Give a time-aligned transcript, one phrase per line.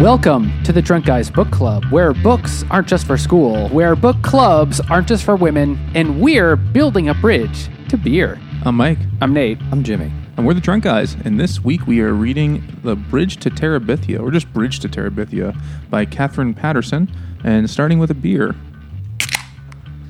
[0.00, 4.20] Welcome to the Drunk Guys Book Club, where books aren't just for school, where book
[4.22, 8.38] clubs aren't just for women, and we're building a bridge to beer.
[8.66, 9.58] I'm Mike, I'm Nate.
[9.72, 10.12] I'm Jimmy.
[10.36, 11.16] and we're the Drunk Guys.
[11.24, 15.58] And this week we are reading The Bridge to Terabithia, or just Bridge to Terabithia,
[15.88, 17.10] by Katherine Patterson,
[17.42, 18.54] and starting with a beer.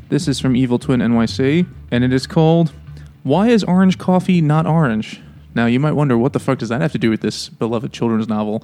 [0.08, 2.72] This is from Evil Twin NYC, and it is called
[3.22, 5.20] Why is Orange Coffee Not Orange?
[5.54, 7.90] Now, you might wonder, what the fuck does that have to do with this beloved
[7.90, 8.62] children's novel?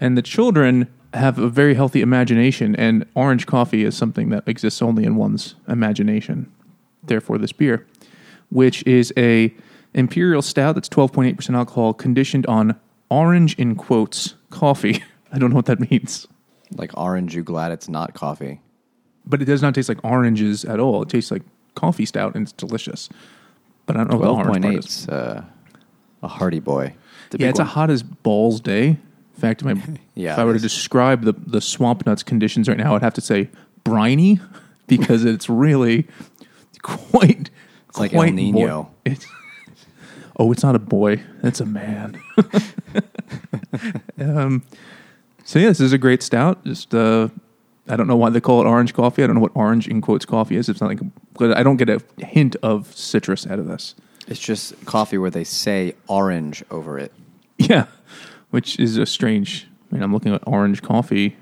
[0.00, 4.80] And the children have a very healthy imagination, and orange coffee is something that exists
[4.80, 6.50] only in one's imagination.
[7.02, 7.86] Therefore, this beer,
[8.50, 9.52] which is a
[9.92, 12.78] imperial stout that's 12.8% alcohol, conditioned on
[13.10, 15.02] orange in quotes coffee.
[15.32, 16.26] I don't know what that means,
[16.76, 18.60] Like orange, you glad it's not coffee.
[19.26, 21.02] but it does not taste like oranges at all.
[21.02, 21.42] It tastes like
[21.74, 23.08] coffee stout, and it's delicious.
[23.86, 24.78] But I don't know what the orange part eight.
[24.84, 25.08] is.
[25.08, 25.44] Uh,
[26.22, 26.94] a hearty boy.
[27.30, 28.98] The Yeah, big it's a hot as balls day.
[29.42, 29.74] In fact, my,
[30.14, 33.14] Yeah, if I were to describe the, the swamp nuts conditions right now, I'd have
[33.14, 33.48] to say
[33.84, 34.38] briny
[34.86, 36.06] because it's really
[36.82, 37.48] quite.
[37.88, 38.82] It's like El Nino.
[38.82, 39.26] boy- it's,
[40.38, 41.22] oh, it's not a boy.
[41.42, 42.20] It's a man.
[44.20, 44.62] um,
[45.44, 46.62] so yeah, this is a great stout.
[46.64, 47.28] Just uh,
[47.88, 49.24] I don't know why they call it orange coffee.
[49.24, 50.68] I don't know what orange in quotes coffee is.
[50.68, 51.00] It's not like
[51.34, 53.94] but I don't get a hint of citrus out of this.
[54.28, 57.12] It's just coffee where they say orange over it.
[57.58, 57.86] Yeah,
[58.50, 59.66] which is a strange.
[59.90, 61.36] I mean, I'm looking at orange coffee.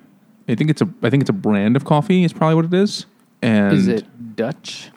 [0.49, 0.89] I think it's a.
[1.03, 2.25] I think it's a brand of coffee.
[2.25, 3.07] Is probably what it is.
[3.43, 4.91] And Is it Dutch?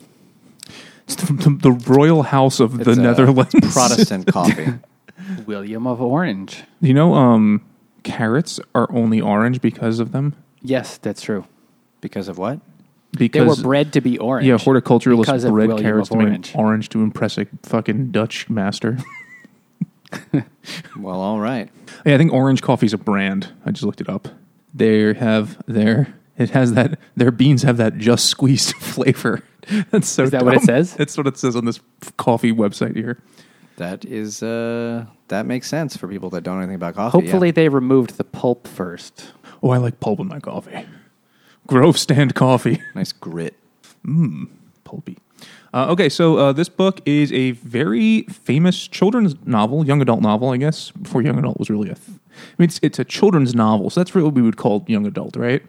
[1.04, 3.54] it's the, the, the royal house of the It's, uh, Netherlands?
[3.74, 4.68] Protestant coffee.
[5.46, 6.64] William of Orange.
[6.80, 7.64] you know, um,
[8.04, 10.36] carrots are only orange because of them.
[10.64, 11.46] Yes, that's true.
[12.02, 12.60] Because of what?
[13.12, 14.48] Because they were bred to be orange.
[14.48, 16.56] yeah, horticulturalists bred William carrots to Orange.
[16.56, 18.98] orange to impress a fucking Dutch master.
[20.98, 21.70] Well, all right.
[22.06, 23.52] Yeah, I think Orange Coffee's a brand.
[23.66, 24.28] I just looked it up.
[24.74, 29.44] They have their it has that their beans have that just squeezed flavor.
[29.92, 30.24] That's so.
[30.24, 30.94] Is that what it says?
[30.96, 31.80] That's what it says on this
[32.18, 33.18] coffee website here.
[33.78, 37.18] That is uh that makes sense for people that don't know anything about coffee.
[37.20, 37.24] yeah.
[37.24, 39.34] Hopefully, they removed the pulp first.
[39.64, 40.86] Oh, I like pulp in my coffee.
[41.68, 43.56] Grove Stand Coffee, nice grit.
[44.06, 44.48] Mmm,
[44.84, 45.18] pulpy.
[45.74, 50.50] Uh, okay, so uh, this book is a very famous children's novel, young adult novel,
[50.50, 50.92] I guess.
[50.92, 51.96] Before young adult was really a.
[51.96, 54.84] Th- I mean, it's, it's a children's novel, so that's really what we would call
[54.88, 55.64] young adult, right?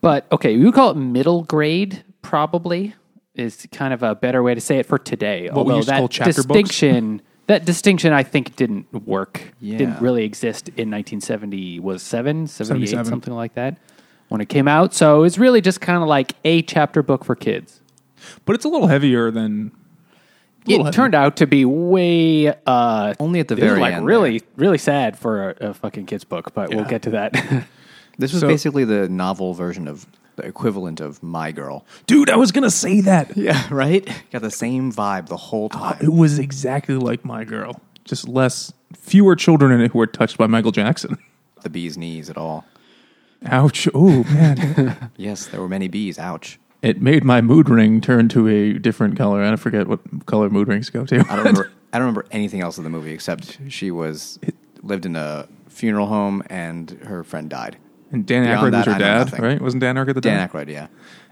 [0.00, 2.94] But okay, we would call it middle grade, probably
[3.34, 5.48] is kind of a better way to say it for today.
[5.48, 6.46] What Although that call chapter books?
[6.46, 9.54] distinction, that distinction, I think, didn't work.
[9.60, 9.78] Yeah.
[9.78, 11.80] Didn't really exist in 1970.
[11.80, 13.10] Was seven, 78, 77.
[13.10, 13.78] something like that,
[14.28, 14.94] when it came out.
[14.94, 17.80] So it's really just kind of like a chapter book for kids.
[18.44, 19.72] But it's a little heavier than.
[20.66, 20.94] It little heavy.
[20.96, 24.06] turned out to be way uh, Only at the very like end.
[24.06, 26.54] really, really sad for a, a fucking kids book.
[26.54, 27.66] But we'll get to that.
[28.16, 31.84] This was So- basically the novel version of the equivalent of My Girl.
[32.06, 33.36] Dude, I was going to say that.
[33.36, 34.08] Yeah, right?
[34.30, 35.98] Got the same vibe the whole time.
[36.00, 40.38] It was exactly like My Girl, just less, fewer children in it who were touched
[40.38, 41.18] by Michael Jackson.
[41.62, 42.64] the bee's knees at all.
[43.46, 43.88] Ouch.
[43.92, 45.10] Oh, man.
[45.16, 46.16] Yes, there were many bees.
[46.16, 46.60] Ouch.
[46.84, 49.42] It made my mood ring turn to a different color.
[49.42, 51.16] I forget what color mood rings go to.
[51.20, 51.70] I don't remember.
[51.92, 54.38] I don't remember anything else of the movie except she was
[54.82, 57.76] lived in a funeral home and her friend died.
[58.12, 59.42] and Dan Beyond Aykroyd was her I dad, nothing.
[59.42, 59.60] right?
[59.60, 60.52] Wasn't Dan Aykroyd the Dan dad?
[60.52, 60.86] Dan Aykroyd, yeah.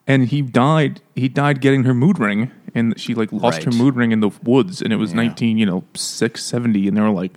[0.07, 1.01] And he died.
[1.15, 4.31] He died getting her mood ring, and she like lost her mood ring in the
[4.43, 5.17] woods, and it was Yeah.
[5.19, 7.33] nineteen, you know, six seventy, and they were like,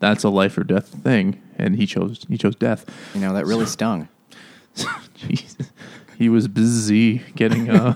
[0.00, 2.84] "That's a life or death thing," and he chose he chose death.
[3.14, 4.08] You know that really stung.
[5.14, 5.69] Jesus.
[6.20, 7.70] He was busy getting.
[7.70, 7.94] Uh...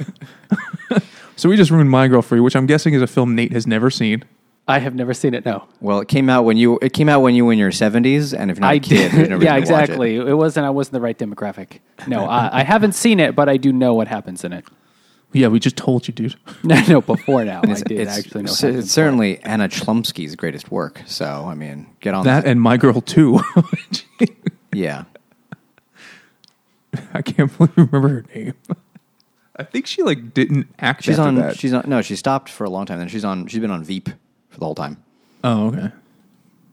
[1.36, 3.52] so we just ruined My Girl for you, which I'm guessing is a film Nate
[3.52, 4.24] has never seen.
[4.66, 5.44] I have never seen it.
[5.44, 7.70] No, Well, it came out when you it came out when you were in your
[7.70, 9.28] seventies, and if you're not I a kid, did.
[9.28, 9.60] no yeah, to watch it.
[9.60, 10.16] exactly.
[10.16, 10.32] It.
[10.32, 10.64] wasn't.
[10.64, 11.80] I wasn't the right demographic.
[12.06, 14.64] No, I, I haven't seen it, but I do know what happens in it.
[15.34, 16.36] Yeah, we just told you, dude.
[16.64, 17.00] No, no.
[17.02, 18.52] Before now, I did it's- actually know.
[18.52, 21.02] what c- happens it's certainly Anna Chlumsky's greatest work.
[21.04, 23.40] So I mean, get on That and My Girl too.
[24.72, 25.04] yeah,
[27.14, 28.54] I can't believe I remember her name.
[29.56, 31.04] I think she like didn't act.
[31.04, 31.34] she's after on.
[31.36, 31.56] That.
[31.56, 31.84] She's on.
[31.86, 32.98] No, she stopped for a long time.
[32.98, 33.46] Then she's on.
[33.46, 34.08] She's been on Veep
[34.50, 35.02] for the whole time.
[35.42, 35.90] Oh, okay.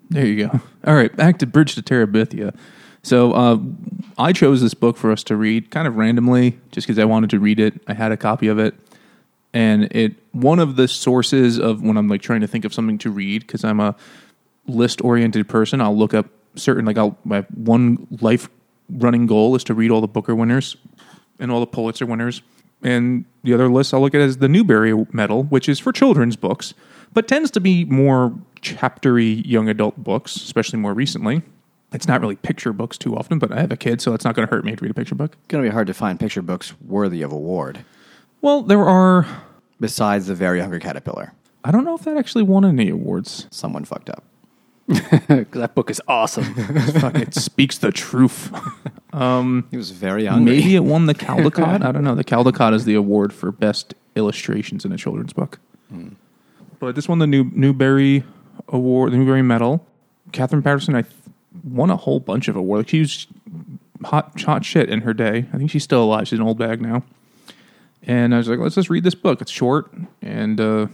[0.10, 0.60] There you go.
[0.86, 2.56] All right, back to Bridge to Terabithia.
[3.04, 3.58] So uh,
[4.18, 7.30] I chose this book for us to read kind of randomly, just because I wanted
[7.32, 7.82] to read it.
[7.88, 8.76] I had a copy of it,
[9.54, 12.98] and it one of the sources of when I'm like trying to think of something
[13.00, 13.96] to read because I'm a
[14.68, 15.82] list oriented person.
[15.82, 18.50] I'll look up certain like I'll my one life
[18.92, 20.78] running goal is to read all the Booker winners
[21.40, 22.42] and all the Pulitzer winners.
[22.84, 26.36] And the other list I'll look at is the Newbery Medal, which is for children's
[26.36, 26.74] books,
[27.14, 31.42] but tends to be more chaptery young adult books, especially more recently.
[31.94, 34.34] It's not really picture books too often, but I have a kid, so it's not
[34.34, 35.34] going to hurt me to read a picture book.
[35.34, 37.84] It's Going to be hard to find picture books worthy of award.
[38.42, 39.28] Well, there are.
[39.80, 41.34] Besides the Very Hungry Caterpillar,
[41.64, 43.48] I don't know if that actually won any awards.
[43.52, 44.24] someone fucked up.
[45.52, 46.54] that book is awesome.
[47.16, 48.52] It speaks the truth.
[49.72, 50.56] He was very hungry.
[50.56, 51.84] Maybe it won the Caldecott.
[51.84, 52.16] I don't know.
[52.16, 55.60] The Caldecott is the award for best illustrations in a children's book.
[56.80, 58.24] But this won the new Newbery
[58.70, 59.86] Award, the Newbery Medal.
[60.32, 61.14] Katherine Patterson, I th-
[61.64, 62.86] won a whole bunch of awards.
[62.86, 63.28] Like she was
[64.04, 65.46] hot, hot shit in her day.
[65.52, 66.28] I think she's still alive.
[66.30, 67.04] She's an old bag now.
[68.04, 69.42] And I was like, let's just read this book.
[69.42, 69.92] It's short,
[70.22, 70.88] and uh,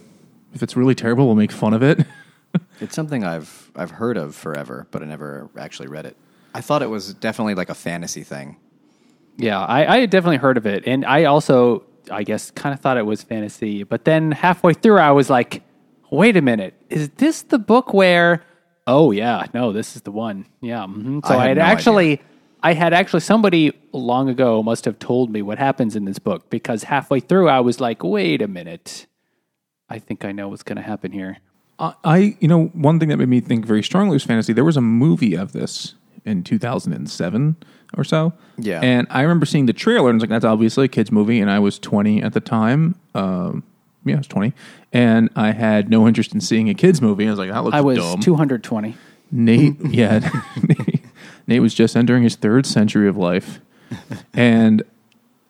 [0.54, 2.06] if it's really terrible, we'll make fun of it.
[2.80, 6.16] It's something I've I've heard of forever, but I never actually read it.
[6.54, 8.58] I thought it was definitely like a fantasy thing.
[9.38, 12.80] Yeah, I, I had definitely heard of it, and I also, I guess, kind of
[12.80, 13.84] thought it was fantasy.
[13.84, 15.64] But then halfway through, I was like,
[16.10, 18.44] "Wait a minute, is this the book where?"
[18.88, 20.48] Oh yeah, no, this is the one.
[20.62, 20.86] Yeah.
[20.88, 21.26] mhm.
[21.28, 22.22] So I I, had had no actually,
[22.64, 26.50] I had actually somebody long ago must have told me what happens in this book
[26.50, 29.06] because halfway through, I was like, "Wait a minute,
[29.90, 31.38] I think I know what's going to happen here."
[31.80, 34.54] I- you know, one thing that made me think very strongly was fantasy.
[34.54, 35.94] There was a movie of this
[36.26, 37.56] in 2007
[37.98, 38.34] or so.
[38.58, 38.80] Yeah.
[38.82, 41.40] And I remember seeing the trailer and I was like, that's obviously a kid's movie.
[41.40, 42.96] And I was 20 at the time.
[43.16, 43.64] Um,
[44.06, 44.54] yeah, I was 20.
[44.94, 47.28] And I had no interest in seeing a kid's movie.
[47.28, 48.20] I was like, that looks I was dumb.
[48.22, 48.96] two hundred twenty.
[49.32, 50.20] Nate, yeah,
[50.64, 51.02] Nate,
[51.48, 53.60] Nate was just entering his third century of life,
[54.34, 54.82] and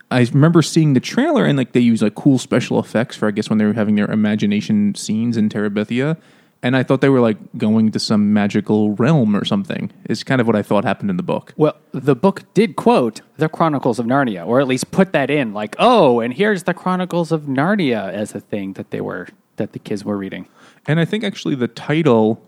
[0.09, 3.31] I remember seeing the trailer and like they use like cool special effects for I
[3.31, 6.18] guess when they were having their imagination scenes in Terabithia,
[6.63, 9.92] and I thought they were like going to some magical realm or something.
[10.09, 11.54] Is kind of what I thought happened in the book.
[11.57, 15.54] Well, the book did quote the Chronicles of Narnia, or at least put that in,
[15.54, 19.27] like, oh, and here's the Chronicles of Narnia as a thing that they were
[19.57, 20.48] that the kids were reading.
[20.88, 22.42] And I think actually the title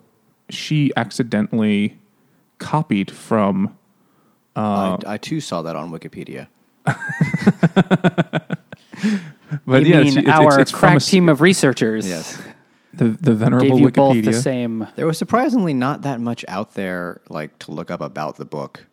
[0.49, 1.97] she accidentally
[2.57, 3.77] copied from.
[4.55, 6.47] Uh, I, I too saw that on Wikipedia.
[9.65, 12.39] But you yeah, mean she- it's, our it's, it's crack a, team of researchers Yes,
[12.93, 13.95] the the venerable gave you Wikipedia.
[13.95, 14.87] both the same.
[14.95, 18.85] there was surprisingly not that much out there like to look up about the book.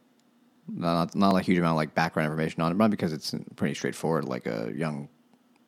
[0.69, 3.35] Not not like a huge amount of like background information on it, not because it's
[3.57, 5.09] pretty straightforward, like a young,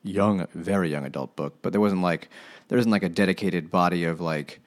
[0.02, 1.58] young, very young adult book.
[1.62, 2.30] But there wasn't like
[2.68, 4.60] there isn't like a dedicated body of like,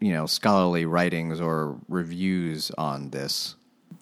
[0.00, 3.54] you know, scholarly writings or reviews on this.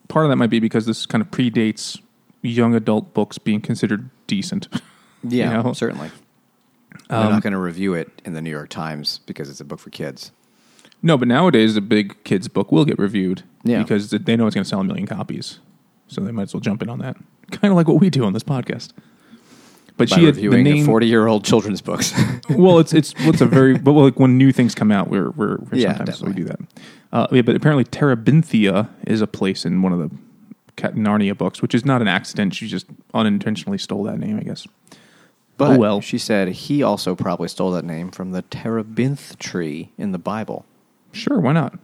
[0.09, 2.01] part of that might be because this kind of predates
[2.49, 4.69] young adult books being considered decent.
[5.27, 5.73] Yeah, You know?
[5.73, 6.11] certainly.
[7.09, 9.79] They're not going to review it in the New York Times because it's a book
[9.81, 10.33] for kids.
[11.03, 13.83] no, but nowadays a big kids book will get reviewed Yeah.
[13.83, 15.61] because they know it's going to sell a million copies,
[16.09, 17.17] so they might as well jump in on that.
[17.53, 18.91] Kind of like what we do on this podcast.
[19.97, 20.85] But By she had the name.
[20.85, 22.13] forty-year-old children's books.
[22.51, 25.57] well, it's it's what's a very but like when new things come out, we're we're,
[25.57, 26.61] we're Yeah, sometimes we do that.
[27.13, 30.11] Uh, yeah, but apparently Terabithia is a place in one of the
[30.77, 32.55] Narnia books, which is not an accident.
[32.55, 34.67] She just unintentionally stole that name, I guess.
[35.57, 36.01] But Oh, well.
[36.01, 40.65] she said he also probably stole that name from the terebinth tree in the Bible.
[41.13, 41.79] Sure, why not?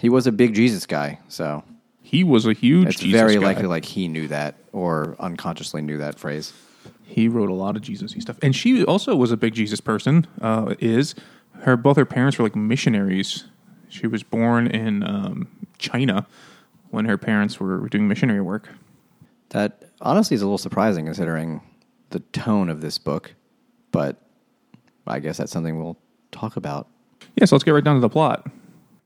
[0.00, 1.62] He was a big Jesus guy, so
[2.02, 3.40] He was a huge it's Jesus very guy.
[3.46, 6.52] likely like he knew that or unconsciously knew that phrase.
[7.04, 10.26] He wrote a lot of Jesus-y stuff, and she also was a big Jesus person.
[10.40, 11.14] Uh, is
[11.60, 13.44] her both her parents were like missionaries.
[13.88, 15.48] She was born in um,
[15.78, 16.26] China
[16.94, 18.68] when her parents were doing missionary work.
[19.50, 21.60] That honestly is a little surprising considering
[22.10, 23.34] the tone of this book,
[23.90, 24.16] but
[25.06, 25.98] I guess that's something we'll
[26.32, 26.88] talk about.
[27.36, 28.46] Yeah, so let's get right down to the plot.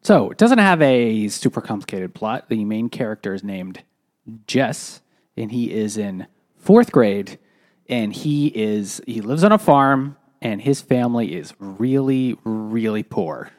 [0.02, 2.48] So it doesn't have a super complicated plot.
[2.48, 3.82] The main character is named
[4.46, 5.00] Jess,
[5.36, 6.26] and he is in
[6.56, 7.38] fourth grade,
[7.88, 13.50] and he is he lives on a farm, and his family is really, really poor.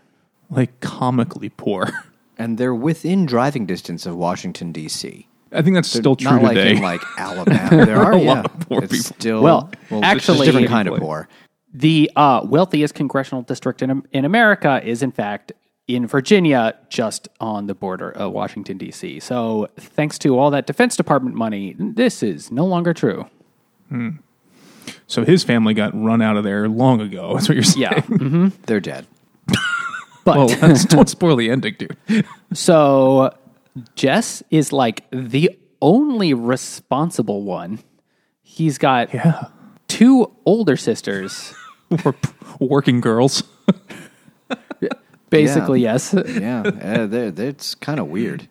[0.49, 1.89] Like comically poor.
[2.39, 5.27] And they're within driving distance of Washington D.C.
[5.51, 7.85] I think that's still true Not like in like Alabama.
[7.85, 9.15] There are a lot yeah, of poor it's people.
[9.19, 11.27] Still, Well, it's actually- a different kind of poor.
[11.71, 15.51] The uh, wealthiest congressional district in in America is, in fact,
[15.87, 19.19] in Virginia, just on the border of Washington D.C.
[19.19, 23.25] So, thanks to all that Defense Department money, this is no longer true.
[25.07, 27.33] so his family got run out of there long ago.
[27.35, 27.83] That's what you're saying.
[28.09, 29.05] Yeah, They're dead.
[30.25, 31.97] But Well, that's, don't spoil the ending, dude.
[32.53, 33.35] So
[33.95, 37.79] Jess is like the only responsible one.
[38.41, 39.45] He's got Yeah.
[39.87, 41.53] two older sisters.
[42.05, 43.41] Or p- working girls.
[45.31, 45.93] Basically, Yeah.
[45.93, 46.13] yes.
[46.27, 48.47] Yeah, uh, they're, they're, it's kind of weird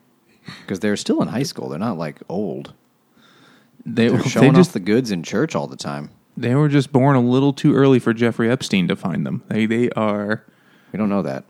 [0.63, 1.69] because they're still in high school.
[1.69, 2.73] They're not like old.
[3.85, 6.11] They, They're they showing just off the goods in church all the time.
[6.37, 9.43] they were just born a little too early for Jeffrey Epstein to find them.
[9.49, 10.45] They they are
[10.93, 11.45] We don't know that.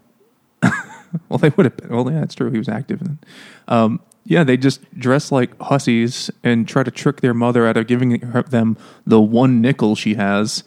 [1.29, 1.89] well they would have been.
[1.89, 2.51] Well, yeah, that's true.
[2.51, 3.01] He was active.
[3.01, 3.19] Then.
[3.67, 7.87] Um, yeah, they just dress like hussies and try to trick their mother out of
[7.87, 10.65] giving her, them the one nickel she has,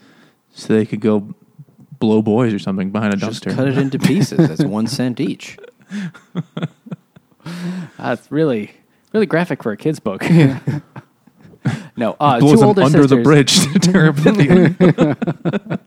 [0.54, 1.36] so they could go
[2.00, 3.56] blow boys or something behind a Just dumpster.
[3.56, 4.48] cut it into pieces.
[4.48, 5.58] That's one cent each.
[7.98, 8.72] That's really,
[9.14, 10.24] really graphic for a kid's book.
[11.96, 15.80] no, uh, two older under the bridge to.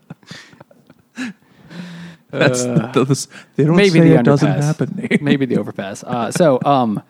[2.31, 4.63] That's the, the, they don't maybe say the it doesn't underpass.
[4.63, 5.17] happen.
[5.21, 6.03] Maybe the overpass.
[6.03, 7.01] Uh, so, um,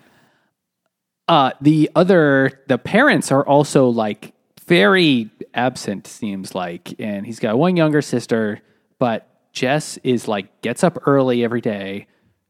[1.27, 4.33] uh, the other, the parents are also like
[4.67, 6.05] very absent.
[6.07, 8.61] Seems like, and he's got one younger sister,
[8.99, 12.07] but Jess is like gets up early every day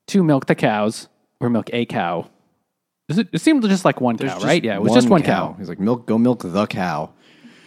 [0.08, 1.08] to milk the cows
[1.40, 2.30] or milk a cow.
[3.08, 4.64] Does It, it seemed just like one cow, right?
[4.64, 5.56] Yeah, it was just one cow.
[5.58, 7.12] He's like, milk, go milk the cow.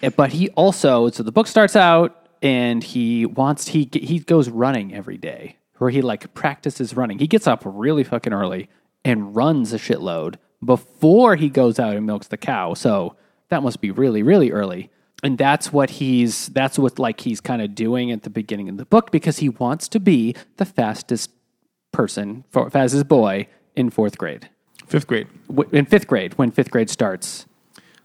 [0.02, 4.48] Uh, But he also, so the book starts out and he wants, he, he goes
[4.48, 7.18] running every day where he like practices running.
[7.18, 8.68] He gets up really fucking early
[9.04, 12.74] and runs a shitload before he goes out and milks the cow.
[12.74, 13.14] So
[13.48, 14.90] that must be really, really early.
[15.22, 18.76] And that's what he's, that's what like he's kind of doing at the beginning of
[18.76, 21.30] the book because he wants to be the fastest
[21.92, 24.48] person, fastest boy in fourth grade.
[24.86, 25.26] Fifth grade.
[25.48, 27.46] W- In fifth grade, when fifth grade starts.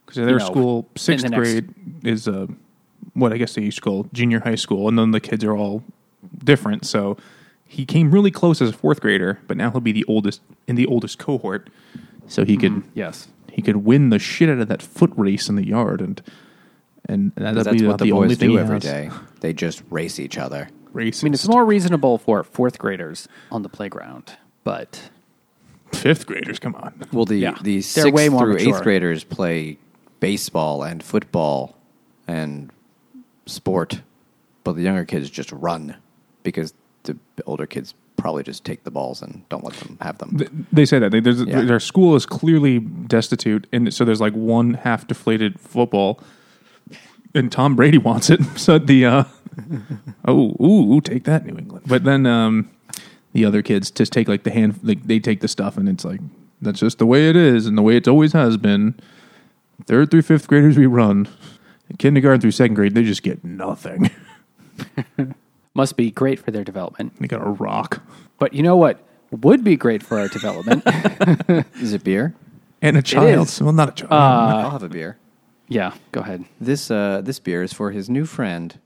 [0.05, 1.69] Because their know, school, sixth in the next- grade
[2.03, 2.47] is uh,
[3.13, 5.55] what I guess they used to call junior high school, and then the kids are
[5.55, 5.83] all
[6.43, 6.85] different.
[6.85, 7.17] So
[7.65, 10.75] he came really close as a fourth grader, but now he'll be the oldest in
[10.75, 11.69] the oldest cohort.
[12.27, 12.89] So he could mm-hmm.
[12.93, 13.27] Yes.
[13.51, 16.21] he could win the shit out of that foot race in the yard, and
[17.07, 18.83] and that'll That's be what the, only boys thing do he every has.
[18.83, 19.09] day.
[19.41, 20.69] They just race each other.
[20.93, 21.23] Racist.
[21.23, 25.09] I mean, it's more reasonable for fourth graders on the playground, but
[25.91, 26.59] fifth graders.
[26.59, 26.93] Come on.
[27.11, 27.57] Well, the Yeah.
[27.61, 28.75] the sixth way more through mature.
[28.77, 29.77] eighth graders play
[30.19, 31.75] baseball and football
[32.27, 32.71] and
[33.45, 34.01] sport,
[34.63, 35.95] but the younger kids just run
[36.43, 36.73] because
[37.03, 40.37] the older kids probably just take the balls and don't let them have them.
[40.37, 41.61] Th- They say that they, there's, Yeah.
[41.61, 46.19] their school is clearly destitute, and so there's like one half deflated football,
[47.35, 48.39] and Tom Brady wants it.
[48.57, 49.23] So the uh,
[50.25, 51.85] oh ooh, ooh take that New England.
[51.87, 52.69] But then um,
[53.33, 56.05] the other kids just take like the hand, like they take the stuff, and it's
[56.05, 56.21] like
[56.61, 58.95] that's just the way it is, and the way it's always has been.
[59.85, 61.27] Third through fifth graders we run.
[61.97, 64.09] Kindergarten through second grade, they just get nothing.
[65.73, 67.13] must be great for their development.
[67.19, 68.01] they got a rock
[68.39, 68.99] But you know what
[69.31, 70.83] would be great for our development?
[71.81, 72.35] Is it beer?
[72.81, 73.47] and a child.
[73.47, 73.61] is.
[73.61, 74.11] Well, not a child.
[74.11, 75.17] I'll have a beer.
[75.69, 76.43] yeah, go ahead.
[76.59, 78.77] This uh, this beer is for his new friend,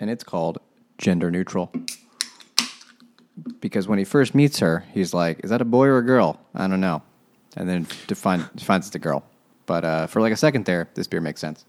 [0.00, 0.58] and it's called
[0.98, 1.72] Gender Neutral.
[3.60, 6.40] Because when he first meets her, he's like, "Is that a boy or a girl?"
[6.54, 7.02] I don't know,
[7.56, 9.22] and then define, defines it's a girl.
[9.66, 11.64] But uh, for like a second there, this beer makes sense.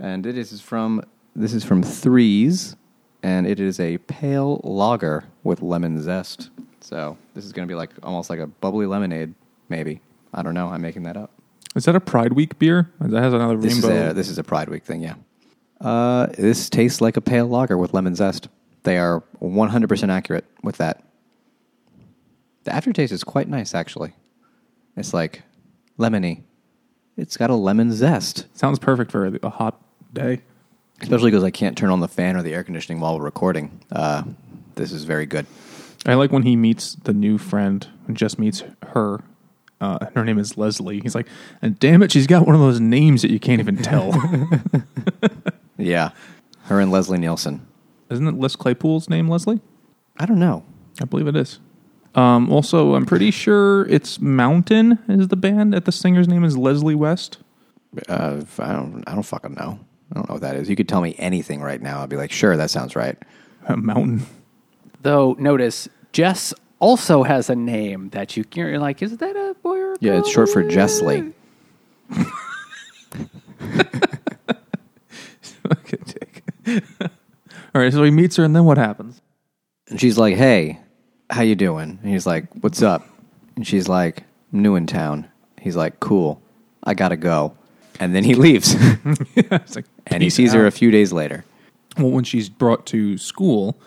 [0.00, 1.02] And it is from
[1.34, 2.76] this is from Threes,
[3.22, 6.50] and it is a pale lager with lemon zest.
[6.80, 9.34] So this is going to be like almost like a bubbly lemonade,
[9.68, 10.00] maybe.
[10.32, 10.68] I don't know.
[10.68, 11.30] I'm making that up.
[11.74, 12.90] is that a Pride Week beer?
[13.00, 13.88] That has another This rainbow.
[13.88, 15.14] is a this is a Pride Week thing, yeah.
[15.80, 18.48] Uh, this tastes like a pale lager with lemon zest.
[18.82, 21.04] They are 100% accurate with that.
[22.64, 24.12] The aftertaste is quite nice, actually.
[24.96, 25.42] It's like
[25.98, 26.42] lemony.
[27.16, 29.80] It's got a lemon zest, Sounds perfect for a hot
[30.12, 30.40] day.
[31.00, 33.80] especially because I can't turn on the fan or the air conditioning while we're recording.
[33.92, 34.24] Uh,
[34.74, 35.46] this is very good.
[36.06, 39.20] I like when he meets the new friend and just meets her.
[39.80, 41.00] Uh, her name is Leslie.
[41.00, 41.28] He's like,
[41.62, 44.12] and damn it, she's got one of those names that you can't even tell.
[45.80, 46.10] Yeah,
[46.64, 47.64] her and Leslie Nielsen.
[48.10, 49.60] Isn't it Les Claypool's name, Leslie?
[50.18, 50.64] I don't know.
[51.00, 51.60] I believe it is.
[52.16, 55.72] Um, also, I'm pretty sure it's Mountain is the band.
[55.72, 57.38] That the singer's name is Leslie West.
[58.08, 59.04] Uh, I don't.
[59.06, 59.78] I don't fucking know.
[60.10, 60.68] I don't know what that is.
[60.70, 62.00] You could tell me anything right now.
[62.02, 63.16] I'd be like, sure, that sounds right.
[63.66, 64.22] A Mountain.
[65.02, 69.76] Though, notice Jess also has a name that you, you're like, is that a boy
[69.78, 70.20] or a Yeah, girl?
[70.20, 71.32] it's short for Jessley.
[75.72, 76.42] okay, Jake.
[77.74, 79.20] All right, so he meets her, and then what happens?
[79.88, 80.80] And she's like, "Hey,
[81.30, 83.06] how you doing?" And he's like, "What's up?"
[83.56, 85.28] And she's like, I'm "New in town."
[85.60, 86.40] He's like, "Cool,
[86.84, 87.54] I gotta go."
[88.00, 88.74] And then he leaves,
[89.36, 91.44] It's like, and he sees her a few days later.
[91.96, 93.78] well, when she's brought to school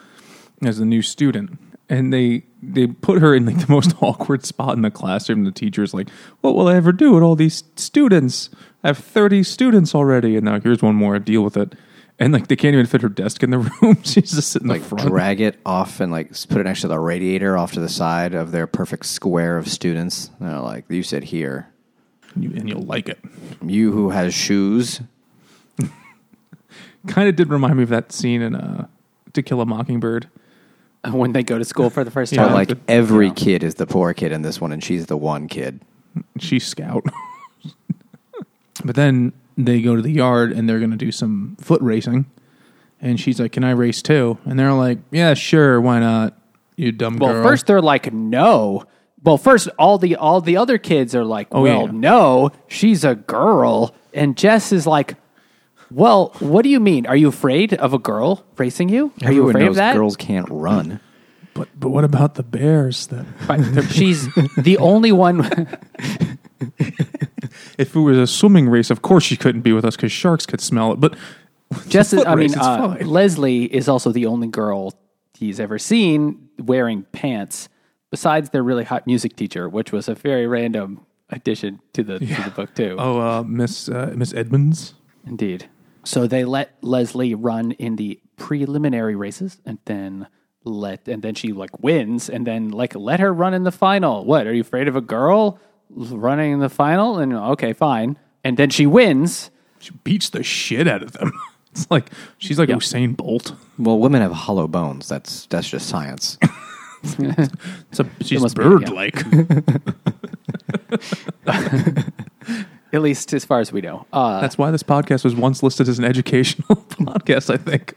[0.63, 1.57] as a new student,
[1.89, 5.43] and they they put her in like the most awkward spot in the classroom.
[5.43, 6.09] The teacher's like,
[6.41, 8.49] "What will I ever do with all these students?
[8.83, 11.17] I have thirty students already, and now here's one more.
[11.19, 11.73] Deal with it."
[12.19, 13.97] And like they can't even fit her desk in the room.
[14.03, 15.09] She's just sitting Like, the front.
[15.09, 18.35] drag it off and like put it next to the radiator off to the side
[18.35, 20.29] of their perfect square of students.
[20.39, 21.67] And they're like, "You sit here.
[22.35, 23.17] you, and you'll like it.
[23.65, 25.01] You who has shoes."
[27.07, 28.87] Kind of did remind me of that scene in uh,
[29.33, 30.29] To Kill a Mockingbird
[31.11, 32.53] when they go to school for the first Yeah, time.
[32.53, 33.33] like the- every yeah.
[33.33, 35.81] kid is the poor kid in this one, and she's the one kid.
[36.39, 37.03] She's scout.
[38.85, 42.25] but then they go to the yard and they're going to do some foot racing.
[42.99, 46.37] And she's like, "Can I race too?" And they're like, "Yeah, sure, why not?"
[46.75, 47.43] You dumb well, girl.
[47.43, 48.85] first they're like, no.
[49.23, 51.91] Well, first all the all the other kids are like, Oh, well, yeah.
[51.91, 55.15] no, she's a girl, and Jess is like,
[55.91, 57.05] well, what do you mean?
[57.05, 59.11] Are you afraid of a girl racing you?
[59.23, 59.93] Are you Everyone afraid knows of that?
[59.95, 60.99] girls can't run.
[61.53, 63.07] but but what about the bears?
[63.07, 65.41] That But she's the only one.
[67.77, 70.45] if it was a swimming race, of course she couldn't be with us because sharks
[70.45, 70.99] could smell it.
[70.99, 71.15] But
[71.87, 73.07] Jess, is, foot I race, mean, it's uh, fine.
[73.07, 74.93] Leslie is also the only girl
[75.33, 77.67] he's ever seen wearing pants,
[78.11, 82.25] besides their really hot music teacher, which was a very random addition to the to
[82.43, 82.95] the book too.
[82.99, 84.93] oh, uh, Miss uh, Miss Edmonds.
[85.25, 85.69] Indeed.
[86.03, 90.27] So they let Leslie run in the preliminary races, and then
[90.63, 94.25] let and then she like wins, and then like let her run in the final.
[94.25, 97.19] What are you afraid of a girl running in the final?
[97.19, 98.17] And okay, fine.
[98.43, 99.51] And then she wins.
[99.79, 101.31] She beats the shit out of them.
[101.73, 102.75] It's like she's like Yeah.
[102.75, 103.53] Usain Bolt.
[103.79, 105.07] Well, women have hollow bones.
[105.07, 106.37] That's that's just science.
[107.03, 108.93] It's a, she's must bird yeah.
[108.93, 109.23] like.
[112.93, 114.05] At least as far as we know.
[114.11, 117.49] Uh, That's why this podcast was once listed as an educational podcast.
[117.53, 117.93] I think.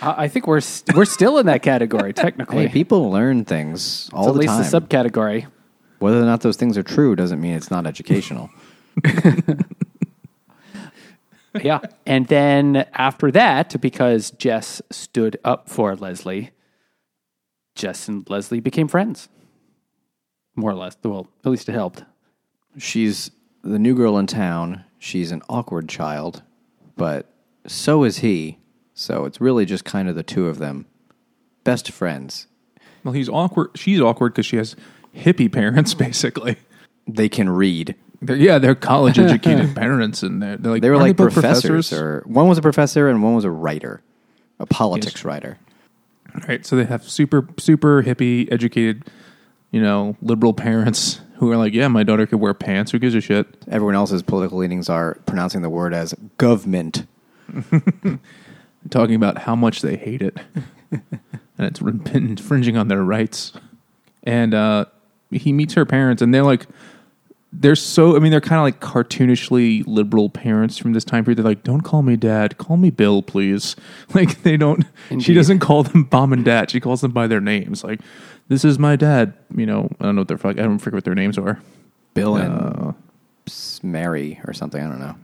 [0.00, 2.66] I I think we're st- we're still in that category technically.
[2.66, 4.62] hey, people learn things all it's at the least time.
[4.62, 5.46] a subcategory.
[5.98, 8.48] Whether or not those things are true doesn't mean it's not educational.
[11.60, 11.80] yeah.
[12.06, 16.50] And then after that, because Jess stood up for Leslie,
[17.74, 19.28] Jess and Leslie became friends.
[20.56, 20.96] More or less.
[21.02, 22.04] Well, at least it helped.
[22.76, 23.30] She's
[23.68, 24.84] the new girl in town.
[24.98, 26.42] She's an awkward child,
[26.96, 27.26] but
[27.66, 28.58] so is he.
[28.94, 30.86] So it's really just kind of the two of them,
[31.62, 32.46] best friends.
[33.04, 33.70] Well, he's awkward.
[33.76, 34.74] She's awkward because she has
[35.14, 36.56] hippie parents, basically.
[37.06, 37.94] They can read.
[38.20, 41.92] They're, yeah, they're college educated parents, and they're, they're like They were like both professors,
[41.92, 44.02] or one was a professor and one was a writer,
[44.58, 45.58] a politics writer.
[46.48, 46.66] right?
[46.66, 49.04] So they have super super hippie educated,
[49.70, 52.90] you know, liberal parents who are like, yeah, my daughter could wear pants.
[52.90, 53.46] Who gives a shit?
[53.70, 57.06] Everyone else's political leanings are pronouncing the word as government.
[58.90, 60.36] Talking about how much they hate it,
[60.90, 61.00] and
[61.58, 61.80] it's
[62.14, 63.52] infringing on their rights.
[64.22, 64.86] And uh,
[65.30, 66.66] he meets her parents, and they're like,
[67.52, 68.16] they're so.
[68.16, 71.38] I mean, they're kind of like cartoonishly liberal parents from this time period.
[71.38, 72.58] They're like, "Don't call me dad.
[72.58, 73.74] Call me Bill, please."
[74.14, 74.84] Like they don't.
[75.18, 76.70] She doesn't call them mom and dad.
[76.70, 77.82] She calls them by their names.
[77.84, 78.00] Like,
[78.48, 79.34] this is my dad.
[79.56, 80.46] You know, I don't know what they're.
[80.50, 81.60] I don't forget what their names are.
[82.14, 82.94] Bill Uh, and
[83.46, 84.82] S- Mary or something.
[84.82, 85.14] I don't know.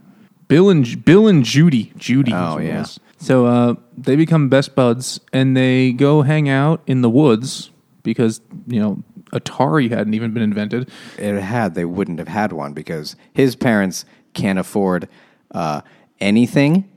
[0.48, 1.92] Bill and Bill and Judy.
[1.96, 2.32] Judy.
[2.34, 2.84] Oh, yeah.
[3.18, 7.70] So uh, they become best buds, and they go hang out in the woods
[8.02, 10.90] because you know Atari hadn't even been invented.
[11.18, 15.08] It had they wouldn't have had one because his parents can't afford
[15.52, 15.80] uh,
[16.20, 16.90] anything,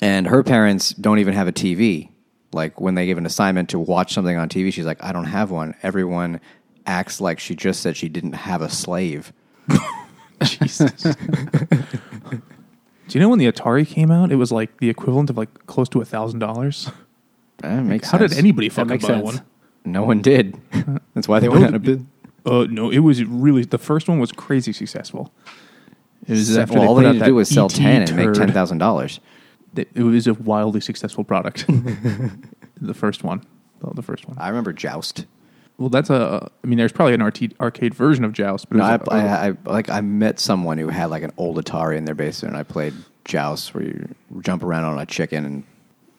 [0.00, 2.10] and her parents don't even have a TV.
[2.52, 5.24] Like when they give an assignment to watch something on TV, she's like, "I don't
[5.24, 6.40] have one." Everyone
[6.86, 9.32] acts like she just said she didn't have a slave.
[10.42, 10.90] Jesus.
[11.02, 11.14] Do
[13.18, 14.32] you know when the Atari came out?
[14.32, 16.90] It was like the equivalent of like close to a thousand dollars.
[17.58, 18.38] That makes How did sense.
[18.38, 19.24] anybody That fucking buy sense.
[19.24, 19.42] one?
[19.84, 20.58] No one did.
[21.14, 22.06] That's why they went out of business.
[22.44, 25.32] Uh, no, it was really the first one was crazy successful.
[26.26, 28.16] It was after Well, all put they had to do was sell ET ten and
[28.16, 29.20] make ten thousand dollars.
[29.76, 31.66] It it was a wildly successful product.
[32.80, 33.42] the first one,
[33.84, 34.36] oh, the first one.
[34.38, 35.26] I remember Joust.
[35.78, 36.50] Well, that's a.
[36.62, 39.08] I mean, there's probably an arcade, arcade version of Joust, but No, I, it was
[39.08, 42.14] a- I, I like I met someone who had like an old Atari in their
[42.14, 42.92] basement, and I played
[43.24, 45.64] Joust, where you jump around on a chicken and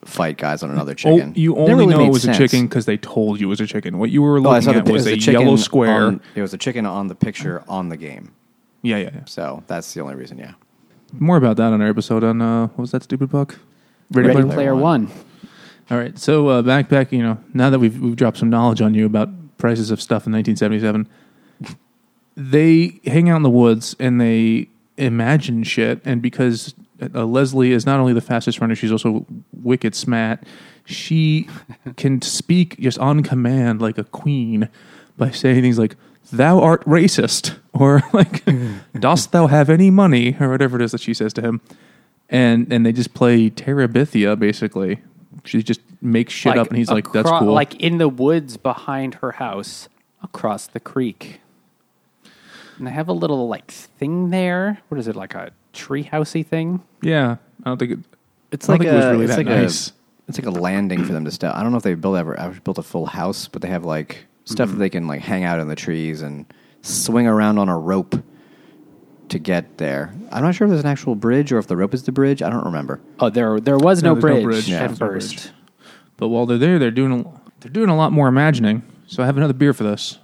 [0.04, 1.32] fight guys on another Oh, chicken.
[1.34, 2.36] you only really know it was sense.
[2.36, 3.98] a chicken because they told you it was a chicken.
[3.98, 6.02] What you were Oh, looking saw the, at it was was a a yellow square.
[6.08, 8.32] On, it was a chicken on the picture on the game.
[8.82, 9.20] yeah, yeah, yeah.
[9.26, 10.36] So that's the only reason.
[10.38, 10.54] Yeah.
[11.18, 13.58] More about that on our episode on uh, what was that stupid book?
[14.10, 15.06] Ready, Player Player One.
[15.06, 15.24] One.
[15.90, 18.80] All right, so uh, back back, you know, now that we've we've dropped some knowledge
[18.80, 21.08] on you about prices of stuff in 1977,
[22.36, 26.00] they hang out in the woods and they imagine shit.
[26.04, 26.74] And because
[27.14, 30.40] uh, Leslie is not only the fastest runner, she's also wicked smart.
[30.84, 31.48] She
[31.96, 34.68] can speak just on command like a queen
[35.16, 35.96] by saying things like
[36.32, 38.44] "Thou art racist" or like
[38.98, 41.60] "Dost thou have any money?" or whatever it is that she says to him
[42.28, 45.00] and and they just play Terabithia basically.
[45.44, 48.56] She just makes shit up, and he's like, "That's acro- cool." Like in the woods
[48.56, 49.88] behind her house,
[50.22, 51.40] across the creek.
[52.78, 54.78] And they have a little like thing there.
[54.88, 56.82] What is it like a tree housey thing?
[57.02, 57.98] yeah, I don't think it.
[58.52, 59.64] It's I don't like think it was a- really it's that like a-
[60.26, 61.54] it's like a landing for them to step.
[61.54, 63.84] I don't know if they built ever ever built a full house, but they have
[63.84, 66.46] like stuff that they can like hang out in the trees and
[66.82, 68.22] swing around on a rope
[69.30, 70.14] to get there.
[70.30, 72.42] I'm not sure if there's an actual bridge or if the rope is the bridge.
[72.42, 73.00] I don't remember.
[73.20, 74.68] Oh, there there was No, no, there's no bridge, bridge.
[74.68, 75.34] Yeah, at there's no first.
[75.34, 75.50] bridge.
[76.16, 78.82] But while they're there, they're doing a, they're doing a lot more imagining.
[79.06, 80.18] So I have another beer for this.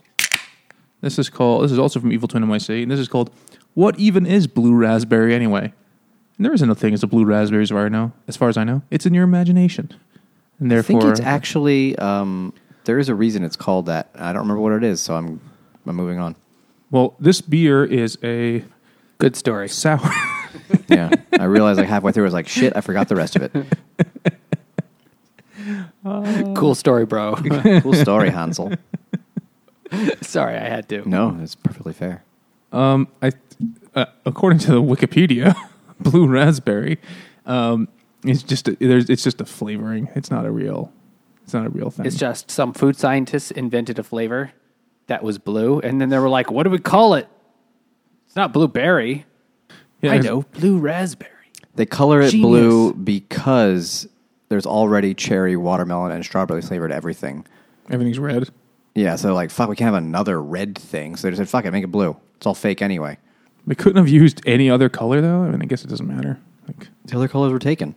[1.00, 1.64] This is called.
[1.64, 3.30] This is also from Evil Twin NYC, and this is called
[3.74, 5.72] "What Even Is Blue Raspberry Anyway?"
[6.37, 8.12] And there isn't a thing as a blue raspberry, as far as I know.
[8.28, 9.92] As far as I know, it's in your imagination,
[10.59, 12.52] and therefore, I think it's actually um,
[12.90, 14.11] there is a reason it's called that.
[14.16, 15.40] I don't remember what it is, so I'm
[15.87, 16.35] I'm moving on.
[16.90, 18.64] well, this beer is a
[19.18, 19.68] Good story.
[19.68, 20.00] sour.
[20.88, 23.42] Yeah, I realized like halfway through, I was like, shit, I forgot the rest of
[23.42, 23.53] it.
[26.57, 27.37] Cool story, bro.
[27.83, 28.72] Cool story, Hansel.
[30.22, 31.09] Sorry, I had to.
[31.09, 32.24] No, it's perfectly fair.
[32.72, 33.31] Um, I,
[33.94, 35.55] uh, according to the Wikipedia,
[36.00, 36.98] blue raspberry,
[37.46, 37.87] um,
[38.24, 40.09] it's just a, there's it's just a flavoring.
[40.16, 40.92] It's not a real,
[41.50, 42.06] it's not a real thing.
[42.06, 44.52] It's just some food scientists invented a flavor
[45.08, 47.26] that was blue, and then they were like, "What do we call it?
[48.26, 49.26] It's not blueberry.
[50.00, 51.30] Yeah, I it's- know, blue raspberry."
[51.74, 52.46] They color it Genius.
[52.46, 54.08] blue because
[54.48, 57.44] there's already cherry, watermelon, and strawberry flavored everything.
[57.90, 58.50] Everything's red.
[58.94, 61.16] Yeah, so like, fuck, we can't have another red thing.
[61.16, 62.16] So they just said, fuck it, make it blue.
[62.36, 63.18] It's all fake anyway.
[63.66, 65.42] They couldn't have used any other color though.
[65.42, 66.38] I mean, I guess it doesn't matter.
[66.68, 67.94] Like, The other colors were taken.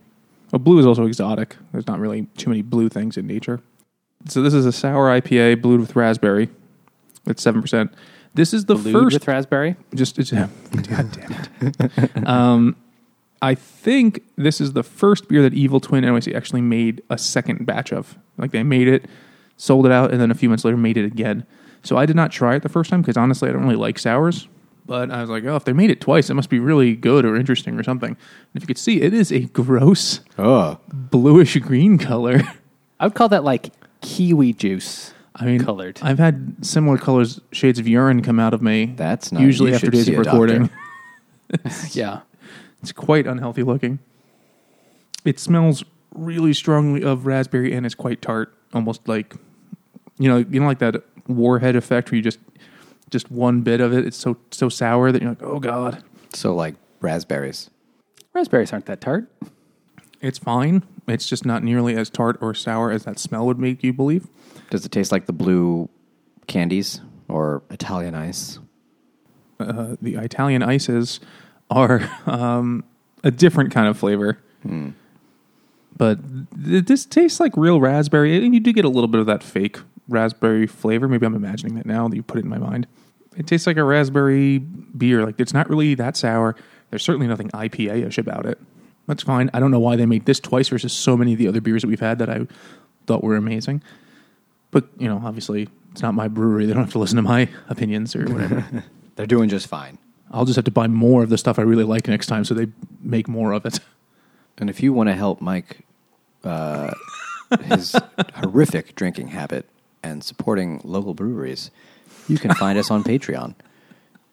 [0.54, 1.56] Well, blue is also exotic.
[1.72, 3.60] There's not really too many blue things in nature.
[4.28, 6.48] So this is a sour IPA, blued with raspberry.
[7.26, 7.92] It's seven percent.
[8.36, 9.76] This is the Blued first with raspberry.
[9.96, 10.52] just it's, God
[11.12, 12.28] damn it.
[12.28, 12.76] um,
[13.42, 17.66] I think this is the first beer that Evil Twin NYC actually made a second
[17.66, 18.16] batch of.
[18.38, 19.06] Like they made it,
[19.58, 21.48] sold it out, and then a few months later made it again.
[21.82, 23.98] So I did not try it the first time because honestly I don't really like
[23.98, 24.48] sours.
[24.86, 27.24] But I was like, oh, if they made it twice, it must be really good
[27.26, 28.10] or interesting or something.
[28.10, 28.18] And
[28.54, 32.42] if you could see, it is a gross bluish green color.
[33.00, 35.14] I would call that like kiwi juice.
[35.36, 36.00] I mean, Colored.
[36.04, 38.94] I've had similar colors, shades of urine come out of me.
[38.96, 40.40] That's not- usually you after should days see of a doctor.
[40.42, 40.70] recording.
[41.92, 42.22] Yeah,
[42.82, 44.00] It's quite unhealthy looking.
[45.26, 49.36] It smells really strongly of raspberry and it's quite tart, almost like
[50.20, 52.38] you know, you know, like that warhead effect where you just
[53.14, 56.54] just one bit of it, it's so so sour that you're like, oh god, So
[56.54, 57.70] like raspberries.
[58.34, 59.32] raspberries aren't that tart.
[60.20, 60.84] it's fine.
[61.08, 64.28] It's just not nearly as tart or sour as that smell would make you believe.
[64.70, 65.90] Does it taste like the blue
[66.48, 67.00] candies
[67.30, 68.60] or Italian ice?
[69.60, 71.20] Uh, the Italian ices
[71.70, 72.84] are um,
[73.24, 74.40] a different kind of flavor.
[75.96, 76.20] But
[76.66, 79.44] th- this tastes like real raspberry, and you do get a little bit of that
[79.44, 81.08] fake raspberry flavor.
[81.08, 82.88] Maybe I'm imagining that now that you put it in my mind.
[83.38, 85.26] It tastes like a raspberry beer.
[85.26, 86.56] Like it's not really that sour.
[86.90, 88.60] There's certainly nothing IPA-ish about it.
[89.08, 89.50] That's fine.
[89.54, 91.82] I don't know why they made this twice versus so many of the other beers
[91.82, 92.48] that we've had that I
[93.08, 93.82] thought were amazing.
[94.72, 96.66] But you know, obviously, it's not my brewery.
[96.66, 98.84] They don't have to listen to my opinions or whatever.
[99.16, 99.98] They're doing just fine.
[100.32, 102.54] I'll just have to buy more of the stuff I really like next time, so
[102.56, 102.68] they
[103.02, 103.80] make more of it.
[104.58, 105.86] And if you want to help Mike,
[106.44, 106.92] uh,
[107.66, 107.96] his
[108.36, 109.68] horrific drinking habit
[110.02, 111.70] and supporting local breweries,
[112.28, 113.56] you can find us on Patreon,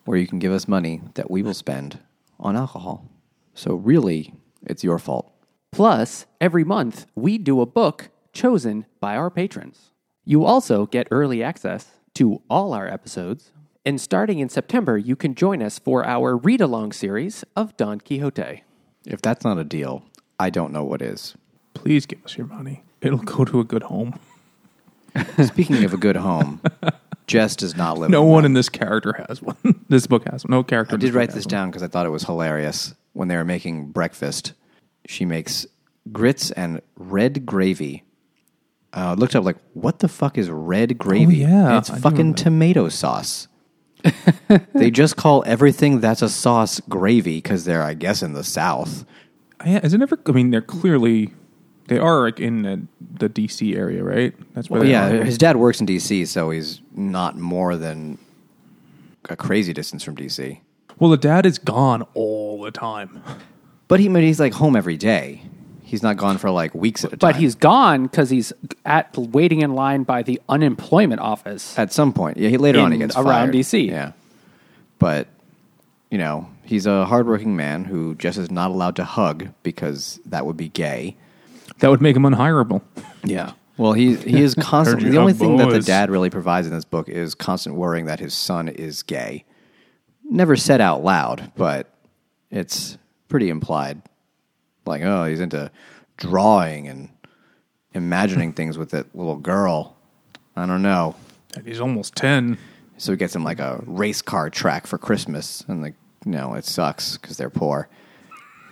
[0.04, 1.98] where you can give us money that we will spend
[2.38, 3.06] on alcohol.
[3.54, 4.34] So really,
[4.66, 5.30] it's your fault.
[5.72, 9.90] Plus, every month we do a book chosen by our patrons.
[10.24, 13.52] You also get early access to all our episodes.
[13.84, 18.00] And starting in September, you can join us for our read along series of Don
[18.00, 18.62] Quixote.
[19.06, 20.04] If that's not a deal,
[20.38, 21.34] I don't know what is.
[21.74, 22.82] Please give us your money.
[23.00, 24.18] It'll go to a good home.
[25.44, 26.60] Speaking of a good home,
[27.30, 28.10] Jess does not live.
[28.10, 29.56] No one in this character has one.
[29.88, 30.50] this book has one.
[30.50, 30.96] No character.
[30.96, 32.92] I did write this down because I thought it was hilarious.
[33.12, 34.52] When they were making breakfast,
[35.06, 35.64] she makes
[36.10, 38.02] grits and red gravy.
[38.92, 41.44] Uh, I looked up like, what the fuck is red gravy?
[41.44, 43.46] Oh, yeah, And it's I do fucking remember tomato sauce.
[44.74, 49.04] they just call everything that's a sauce gravy because they're, I guess, in the South.
[49.64, 50.18] Yeah, is it ever?
[50.26, 51.32] I mean, they're clearly
[51.90, 52.80] they are like in the,
[53.18, 54.32] the DC area, right?
[54.54, 55.24] That's where Well, they yeah, are.
[55.24, 58.16] his dad works in D.C., so he's not more than
[59.28, 60.60] a crazy distance from D.C.
[61.00, 63.22] Well, the dad is gone all the time.
[63.88, 65.42] But he, but he's like home every day.
[65.82, 67.32] He's not gone for like weeks at a time.
[67.32, 68.52] But he's gone because he's
[68.84, 71.76] at waiting in line by the unemployment office.
[71.76, 72.50] At some point, yeah.
[72.50, 73.54] He later on he gets around fired.
[73.54, 73.88] DC.
[73.88, 74.12] Yeah,
[75.00, 75.26] but
[76.08, 80.46] you know he's a hardworking man who just is not allowed to hug because that
[80.46, 81.16] would be gay.
[81.80, 82.82] That would make him unhireable.
[83.24, 83.52] Yeah.
[83.76, 85.86] Well, he he is constantly the only hug thing that the boys.
[85.86, 89.44] dad really provides in this book is constant worrying that his son is gay.
[90.24, 91.92] Never said out loud, but
[92.50, 94.02] it's pretty implied.
[94.86, 95.70] Like, oh, he's into
[96.16, 97.08] drawing and
[97.94, 99.96] imagining things with that little girl.
[100.56, 101.16] I don't know.
[101.56, 102.58] And he's almost 10.
[102.98, 105.94] So he gets him like a race car track for Christmas, and like,
[106.26, 107.88] no, it sucks because they're poor.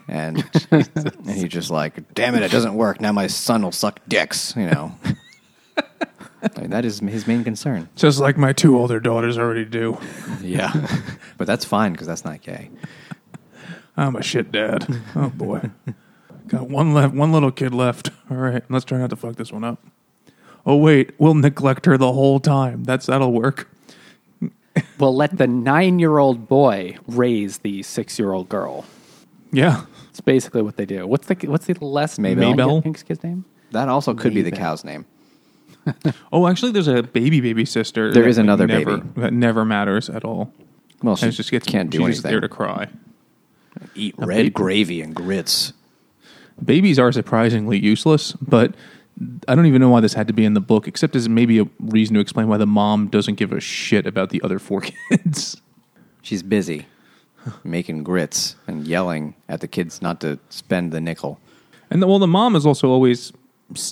[0.09, 3.01] And, and he's just like, damn it, it doesn't work.
[3.01, 4.95] Now my son will suck dicks, you know.
[5.77, 7.89] I mean, that is his main concern.
[7.97, 9.99] Just like my two older daughters already do.
[10.41, 10.73] Yeah.
[11.37, 12.71] but that's fine because that's not gay.
[13.97, 14.87] I'm a shit dad.
[15.17, 15.71] Oh boy.
[16.47, 18.11] Got one left, one little kid left.
[18.31, 19.85] All right, let's try not to fuck this one up.
[20.65, 22.85] Oh wait, we'll neglect her the whole time.
[22.85, 23.69] That's that'll work.
[24.99, 28.85] We'll let the nine year old boy raise the six year old girl.
[29.51, 29.85] Yeah.
[30.19, 31.07] It's basically what they do.
[31.07, 32.53] What's the what's the less May Belle?
[32.55, 32.79] Maybell?
[32.79, 33.45] I think's kid's name?
[33.71, 34.57] That also could be the Maybe.
[34.61, 35.07] cow's name.
[36.33, 38.13] Oh, actually, there's a baby baby sister.
[38.13, 39.09] There that, is another never, baby.
[39.21, 40.53] that never matters at all.
[41.05, 42.31] Well, she And just gets can't do she's anything.
[42.33, 42.89] there to cry.
[43.95, 44.51] Eat A red baby.
[44.51, 45.73] gravy and grits.
[46.63, 48.75] Babies are surprisingly useless, but
[49.47, 51.61] I don't even know why this had to be in the book, except as maybe
[51.61, 54.81] a reason to explain why the mom doesn't give a shit about the other four
[55.11, 55.63] kids.
[56.23, 56.87] She's busy
[57.65, 61.41] making grits and yelling at the kids not to spend the nickel.
[61.91, 63.33] And the, well, the mom is also always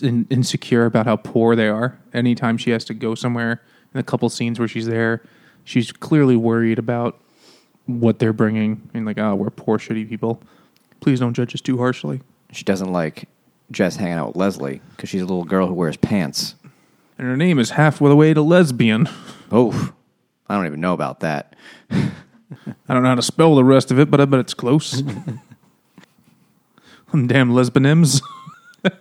[0.03, 1.99] in, insecure about how poor they are.
[2.13, 3.63] Anytime she has to go somewhere,
[3.95, 5.23] in a couple scenes where she's there,
[5.65, 7.19] she's clearly worried about
[7.87, 8.89] what they're bringing.
[8.93, 10.43] And like, oh, we're poor, shitty people.
[11.01, 12.21] Please don't judge us too harshly.
[12.53, 13.29] She doesn't like
[13.71, 16.55] Jess hanging out with Leslie because she's a little girl who wears pants.
[17.19, 19.09] And her name is half the way to lesbian.
[19.51, 19.93] Oh,
[20.49, 21.55] I don't even know about that.
[22.89, 25.03] I don't know how to spell the rest of it, but I bet it's close.
[27.13, 28.23] Damn lesbianims.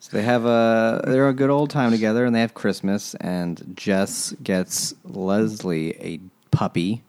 [0.00, 3.14] So they have a they're a good old time together, and they have Christmas.
[3.16, 6.18] And Jess gets Leslie a
[6.50, 7.02] puppy,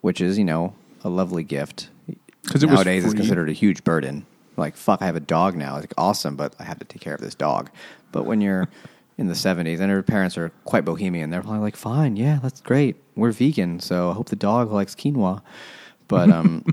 [0.00, 0.72] which is you know
[1.04, 1.90] a lovely gift.
[2.46, 4.24] 'Cause it was nowadays it's considered a huge burden.
[4.56, 5.76] Like fuck, I have a dog now.
[5.76, 7.68] It's like, awesome, but I have to take care of this dog.
[8.10, 8.70] But when you're
[9.18, 12.62] in the '70s and her parents are quite bohemian, they're probably like, fine, yeah, that's
[12.62, 12.96] great.
[13.20, 15.42] We're vegan, so I hope the dog likes quinoa.
[16.08, 16.64] But um,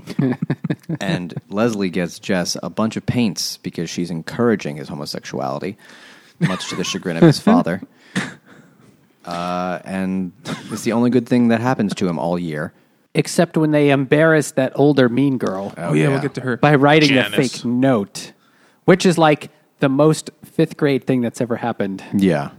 [1.00, 5.76] and Leslie gets Jess a bunch of paints because she's encouraging his homosexuality,
[6.40, 7.80] much to the chagrin of his father.
[9.24, 10.32] Uh, and
[10.72, 12.72] it's the only good thing that happens to him all year.
[13.14, 16.56] Except when they embarrass that older mean girl Oh, yeah, we'll get to her.
[16.56, 17.56] by writing a Janice.
[17.56, 18.32] fake note,
[18.86, 22.02] which is like the most fifth grade thing that's ever happened.
[22.14, 22.52] Yeah,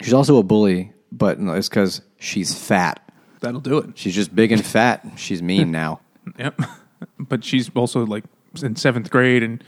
[0.00, 3.00] she's also a bully, but no, it's because she's fat.
[3.40, 3.90] That'll do it.
[3.98, 5.04] She's just big and fat.
[5.16, 6.00] She's mean now.
[6.38, 6.60] Yep.
[7.18, 8.24] But she's also like
[8.62, 9.64] in seventh grade and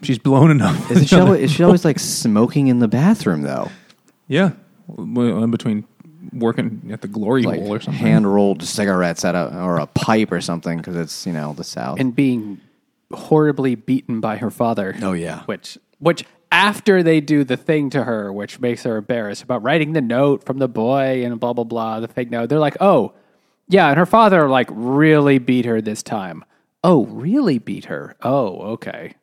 [0.00, 0.90] she's blown enough.
[0.90, 3.70] Is she always, is she always like smoking in the bathroom though?
[4.28, 4.52] yeah.
[4.86, 5.84] Well, In between
[6.32, 8.00] working at the glory Like hole or something.
[8.00, 11.64] hand rolled cigarettes at a or a pipe or something because it's you know the
[11.64, 12.00] South.
[12.00, 12.58] and being
[13.12, 14.96] horribly beaten by her father.
[15.02, 15.42] Oh, yeah.
[15.44, 19.92] which which after they do the thing to her, which makes her embarrassed about writing
[19.92, 22.48] the note from the boy and blah blah blah, the fake note.
[22.48, 23.12] They're like, oh
[23.68, 26.44] yeah, and her father like really beat her this time.
[26.82, 28.16] Oh, really beat her?
[28.22, 29.14] Oh, okay.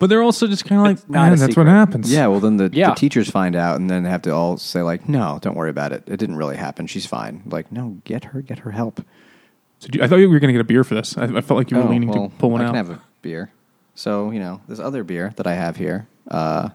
[0.00, 1.64] But they're also just kind of like, not man, that's secret.
[1.64, 2.12] what happens.
[2.12, 2.90] Yeah, well, then the, Yeah.
[2.90, 5.70] the teachers find out, and then they have to all say like, "No, don't worry
[5.70, 6.04] about it.
[6.06, 6.86] It didn't really happen.
[6.86, 9.00] She's fine." Like, no, get her, get her help.
[9.80, 11.16] So do you- I thought you were going to get a beer for this.
[11.18, 12.74] I, I felt like you were Oh, leaning well, to pull one I out.
[12.74, 13.50] can have a beer.
[13.96, 16.70] So you know, this other beer that I have here, uh,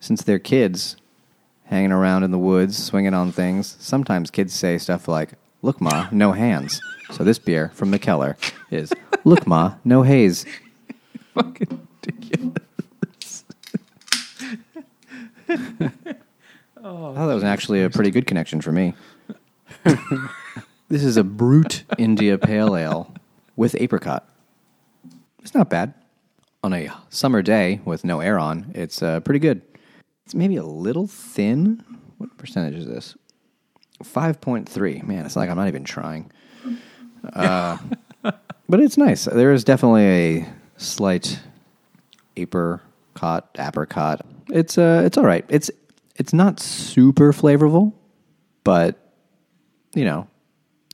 [0.00, 0.96] since they're kids,
[1.64, 3.76] hanging around in the woods, swinging on things.
[3.78, 5.32] Sometimes kids say stuff like,
[5.62, 6.80] "Look, ma, no hands."
[7.12, 8.36] So this beer from Mikkeller
[8.70, 8.92] is,
[9.24, 10.44] "Look, ma, no haze."
[11.34, 13.44] Fucking ridiculous.
[15.48, 18.94] I thought that was actually a pretty good connection for me.
[20.88, 23.14] this is a brute India Pale Ale
[23.56, 24.28] with apricot.
[25.42, 25.94] It's not bad.
[26.62, 29.62] On a summer day with no air on, it's uh, pretty good.
[30.24, 31.84] It's maybe a little thin.
[32.18, 33.16] What percentage is this?
[34.02, 35.02] 5.3.
[35.04, 36.30] Man, it's like I'm not even trying.
[37.32, 37.78] Uh,
[38.22, 39.24] but it's nice.
[39.24, 41.40] There is definitely a slight
[42.36, 44.26] apricot, apricot.
[44.50, 45.44] It's uh, it's all right.
[45.48, 45.70] It's
[46.16, 47.92] it's not super flavorful,
[48.64, 48.96] but
[49.94, 50.28] you know,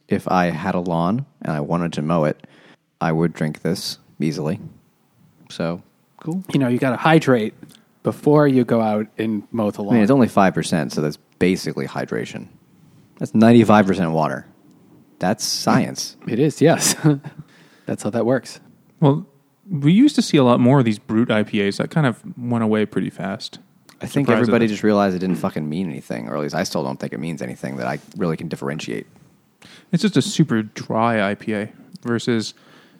[0.08, 2.46] if I had a lawn and I wanted to mow it,
[3.00, 4.60] I would drink this easily.
[5.54, 5.82] So
[6.20, 6.42] cool.
[6.52, 7.54] You know, you got to hydrate
[8.02, 9.94] before you go out and mow the I lawn.
[9.94, 12.48] mean, it's only five percent, so that's basically hydration.
[13.18, 14.46] That's ninety-five percent water.
[15.20, 16.16] That's science.
[16.26, 16.96] it is, yes.
[17.86, 18.60] That's how that works.
[19.00, 19.26] Well,
[19.70, 21.76] we used to see a lot more of these brute IPAs.
[21.78, 23.58] That kind of went away pretty fast.
[24.02, 24.68] I think Surprised everybody it.
[24.68, 27.20] just realized it didn't fucking mean anything, or at least I still don't think it
[27.20, 29.06] means anything that I really can differentiate.
[29.92, 32.54] It's just a super dry IPA versus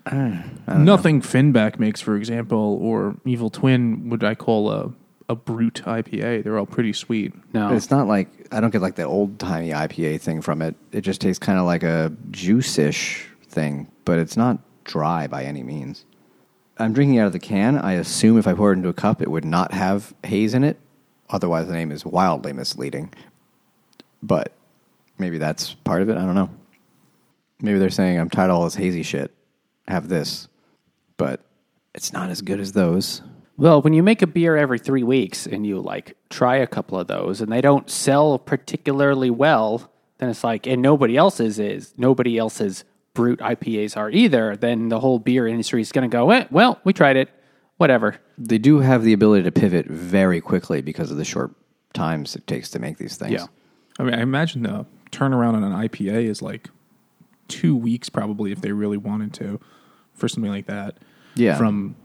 [0.06, 0.84] Hmm.
[0.84, 4.92] nothing Finback makes, for example, or Evil Twin would I call a,
[5.30, 6.44] a brute IPA.
[6.44, 7.32] They're all pretty sweet.
[7.54, 10.74] No, it's not like I don't get like the old timey IPA thing from it.
[10.92, 15.62] It just tastes kind of like a juice-ish thing, but it's not dry by any
[15.62, 16.04] means.
[16.78, 17.78] I'm drinking out of the can.
[17.78, 20.64] I assume if I pour it into a cup, it would not have haze in
[20.64, 20.78] it.
[21.30, 23.14] Otherwise, the name is wildly misleading.
[24.22, 24.52] But
[25.18, 26.16] maybe that's part of it.
[26.16, 26.50] I don't know.
[27.60, 29.32] Maybe they're saying I'm tired of all this hazy shit.
[29.86, 30.48] Have this,
[31.16, 31.40] but
[31.94, 33.22] it's not as good as those.
[33.56, 36.98] Well, when you make a beer every three weeks and you like try a couple
[36.98, 41.94] of those and they don't sell particularly well, then it's like, and nobody else's is,
[41.96, 46.30] nobody else's brut IPAs are either, then the whole beer industry is going to go,
[46.30, 47.30] eh, well, we tried it,
[47.76, 48.16] whatever.
[48.36, 51.52] They do have the ability to pivot very quickly because of the short
[51.92, 53.32] times it takes to make these things.
[53.32, 53.46] Yeah.
[54.00, 56.68] I mean, I imagine the turnaround on an IPA is like
[57.48, 59.60] two weeks, probably, if they really wanted to,
[60.14, 60.98] for something like that.
[61.34, 61.56] Yeah.
[61.56, 61.96] From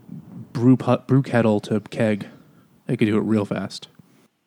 [0.53, 2.27] brew put, brew kettle to keg,
[2.87, 3.87] they could do it real fast.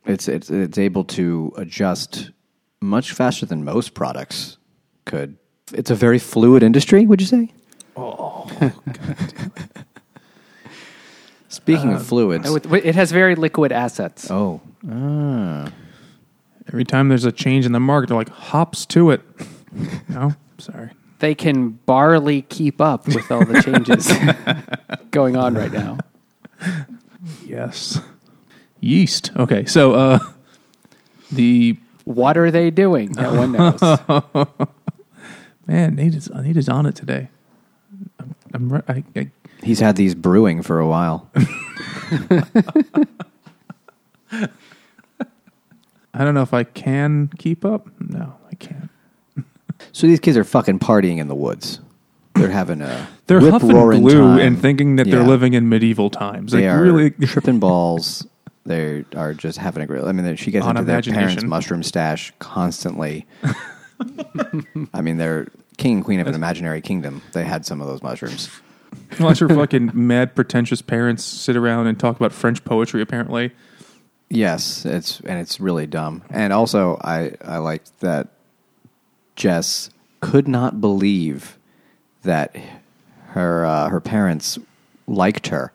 [0.04, 2.30] It's it's it's able to adjust
[2.80, 4.58] much faster than most products
[5.04, 5.36] could.
[5.72, 7.52] It's a very fluid industry, would you say?
[7.96, 8.74] Oh, god.
[11.48, 14.30] Speaking of fluids, It has very liquid assets.
[14.30, 15.70] oh, Ah.
[16.68, 19.20] Every time there's a change in the market, they're like hops to it.
[20.08, 20.90] no, sorry.
[21.18, 24.10] They can barely keep up with all the changes
[25.10, 25.98] going on right now.
[27.44, 28.00] Yes.
[28.80, 29.30] Yeast.
[29.36, 30.18] Okay, so uh,
[31.30, 33.12] the What are they doing?
[33.12, 33.80] No one knows.
[35.66, 37.28] man, Nate is, Nate is on it today.
[38.18, 39.30] I'm, I'm re- I, I,
[39.62, 41.30] he's had these brewing for a while.
[46.14, 47.88] I don't know if I can keep up.
[48.00, 48.90] No, I can't.
[49.90, 51.80] So these kids are fucking partying in the woods.
[52.34, 54.38] They're having a They're huffing rip-roaring glue time.
[54.38, 55.16] and thinking that Yeah.
[55.16, 56.52] they're living in medieval times.
[56.52, 58.26] They like are really, tripping balls.
[58.64, 60.04] They are just having a great.
[60.04, 61.20] I mean, she gets On into their imagination.
[61.24, 63.26] parents' mushroom stash constantly.
[64.94, 67.22] I mean, they're king and queen of an imaginary kingdom.
[67.32, 68.50] They had some of those mushrooms.
[69.20, 73.02] watch her fucking mad, pretentious parents sit around and talk about French poetry.
[73.02, 73.52] Apparently,
[74.28, 76.22] Yes, it's and it's really dumb.
[76.30, 78.28] And also, I I liked that
[79.36, 79.90] Jess
[80.20, 81.58] could not believe
[82.22, 82.54] that
[83.28, 84.58] her uh, her parents
[85.06, 85.72] liked her.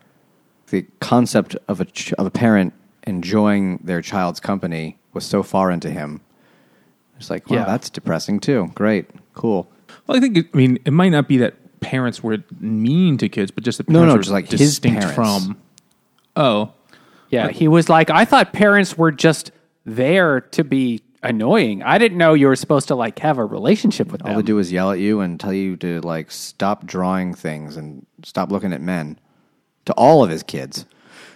[0.69, 2.73] The concept of a ch- of a parent
[3.05, 6.21] enjoying their child's company was so far into him.
[7.17, 7.65] It's like, wow, Yeah.
[7.65, 8.71] that's depressing too.
[8.75, 9.67] Great, cool.
[10.05, 10.37] well, I think.
[10.37, 13.77] It, I mean, it might not be that parents were mean to kids, but just
[13.79, 15.15] that No, parents no, were just like his distinct parents.
[15.15, 15.57] from.
[16.35, 16.73] Oh,
[17.29, 19.51] Yeah, he was like, I thought parents were just
[19.85, 21.83] there to be annoying.
[21.83, 24.57] I didn't know you were supposed to like have a relationship with All they do
[24.59, 28.73] is yell at you and tell you to like stop drawing things and stop looking
[28.73, 29.19] at men.
[29.85, 30.85] To all of his kids.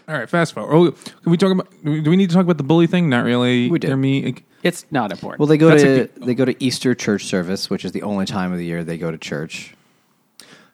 [0.09, 0.29] all right.
[0.29, 0.75] Fast forward.
[0.75, 1.69] Oh, can we talk about?
[1.85, 3.07] Do we need to talk about the bully thing?
[3.09, 3.69] Not really.
[3.69, 3.89] We did.
[3.89, 4.35] They're me.
[4.61, 5.39] It's not important.
[5.39, 7.93] Well, they go That's to a big- they go to Easter church service, which is
[7.93, 9.73] the only time of the year they go to church.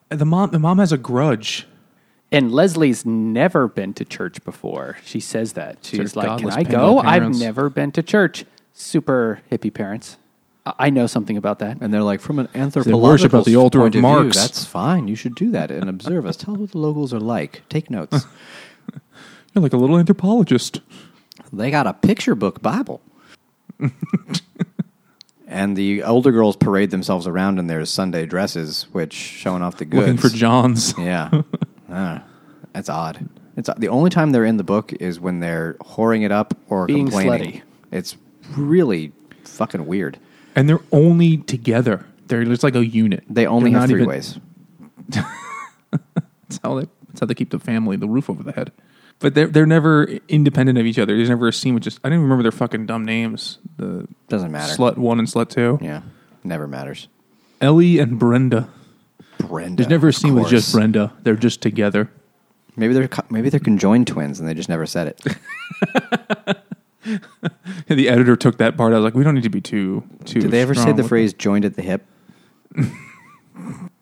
[0.10, 0.50] The mom.
[0.52, 1.68] The mom has a grudge.
[2.32, 4.98] and Leslie's never been to church before.
[5.06, 5.78] She says that.
[5.84, 7.00] She's Sort of like, Can I pinball go?
[7.00, 8.44] I've never been to church.
[8.80, 10.18] Super hippie parents.
[10.66, 11.78] I I know something about that.
[11.82, 14.36] And they're like, from an anthropological worship at the altar of view, Marx.
[14.38, 15.08] that's fine.
[15.08, 16.36] You should do that and observe us.
[16.38, 17.64] Tell us what the locals are like.
[17.70, 18.26] Take notes.
[19.56, 20.82] You're like a little anthropologist.
[21.52, 23.02] they got a picture book Bible.
[25.48, 29.86] and the older girls parade themselves around in their Sunday dresses, which showing off the
[29.86, 30.02] goods.
[30.06, 30.94] Looking for Johns.
[31.00, 31.42] Yeah,
[31.90, 32.24] Ah,
[32.74, 33.28] that's odd.
[33.56, 36.86] It's the only time they're in the book is when they're whoring it up or
[36.86, 37.54] Being complaining.
[37.54, 37.62] slutty.
[37.92, 38.18] It's
[38.56, 39.12] really
[39.44, 40.20] fucking weird.
[40.56, 42.06] and they're only together.
[42.28, 43.24] They're just like a unit.
[43.30, 44.40] They only They're have three even- ways.
[45.10, 46.88] That's how they.
[47.08, 48.72] That's how they keep the family, the roof over the head.
[49.20, 51.16] But they're they're never independent of each other.
[51.16, 52.00] There's never a scene with just.
[52.04, 53.58] I don't even remember their fucking dumb names.
[53.78, 54.74] The Doesn't matter.
[54.76, 55.80] slut one and slut two.
[55.82, 56.02] Yeah,
[56.44, 57.08] never matters.
[57.62, 58.70] Ellie and Brenda.
[59.40, 59.78] Brenda.
[59.84, 60.74] There's never a scene with just.
[60.74, 61.14] Brenda.
[61.24, 62.10] They're just together.
[62.76, 66.58] Maybe they're maybe they're conjoined twins and they just never said it.
[67.90, 68.94] And the editor took that part.
[68.94, 70.42] I was like, we don't need to be too too.
[70.42, 72.06] Did they ever say the phrase "joined at the hip"?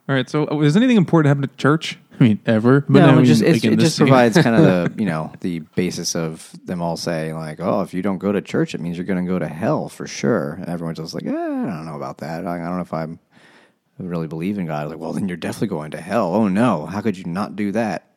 [0.08, 0.28] All right.
[0.28, 1.98] So, uh, is anything important happen at church?
[2.18, 2.80] I mean, ever?
[2.88, 6.16] But no, I mean, just it just provides kind of the you know the basis
[6.16, 9.06] of them all saying like, oh, if you don't go to church, it means you're
[9.06, 10.52] going to go to hell for sure.
[10.52, 12.46] And everyone's just like, eh, I don't know about that.
[12.46, 13.18] I, I don't know if I'm
[13.98, 14.88] I really believe in God.
[14.88, 16.34] Like, well, then you're definitely going to hell.
[16.34, 18.10] Oh no, how could you not do that?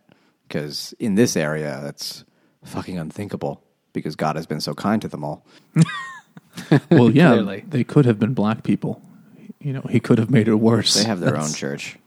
[0.48, 2.24] Because in this area, that's
[2.64, 3.64] fucking unthinkable.
[3.94, 5.44] Because God has been so kind to them all.
[6.92, 7.64] Well, yeah, Clearly.
[7.68, 9.02] they could have been black people.
[9.62, 10.94] You know, he could have made it worse.
[10.96, 11.98] They have their own church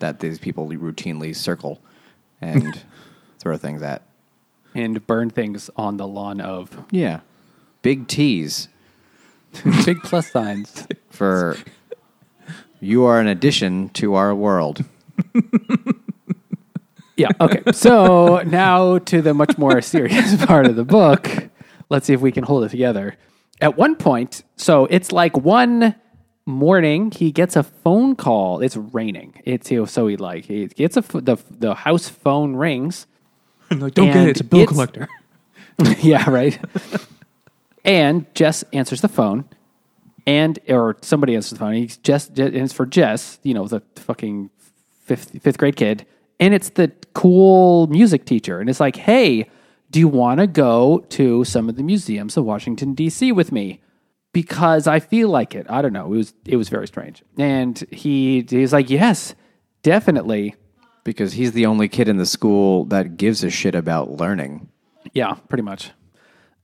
[0.00, 1.80] that these people routinely circle
[2.40, 2.82] and
[3.38, 4.02] throw things at.
[4.74, 7.20] and burn things on the lawn of Yeah.
[7.82, 8.68] Big T's
[9.84, 10.86] big plus signs.
[11.10, 11.56] for
[12.80, 14.84] you are an addition to our world.
[17.16, 17.28] Yeah.
[17.40, 17.62] Okay.
[17.72, 21.28] So now to the much more serious part of the book.
[21.88, 23.16] Let's see if we can hold it together.
[23.60, 25.94] At one point, so it's like one
[26.46, 28.60] morning, he gets a phone call.
[28.60, 29.40] It's raining.
[29.44, 33.06] It's so he like he gets a the the house phone rings.
[33.70, 34.28] like, don't get it.
[34.30, 35.08] It's a bill it's- collector.
[36.00, 36.28] yeah.
[36.28, 36.58] Right.
[37.84, 39.44] and Jess answers the phone,
[40.26, 41.74] and or somebody answers the phone.
[41.74, 43.38] He's Jess, and it's for Jess.
[43.42, 44.50] You know the fucking
[45.04, 46.06] fifth fifth grade kid,
[46.42, 49.48] and it's the cool music teacher, and it's like, hey,
[49.92, 53.30] do you want to go to some of the museums of Washington D.C.
[53.30, 53.80] with me?
[54.32, 55.66] Because I feel like it.
[55.70, 56.06] I don't know.
[56.06, 59.36] It was it was very strange, and he he's like, yes,
[59.84, 60.56] definitely.
[61.04, 64.68] Because he's the only kid in the school that gives a shit about learning.
[65.12, 65.90] Yeah, pretty much.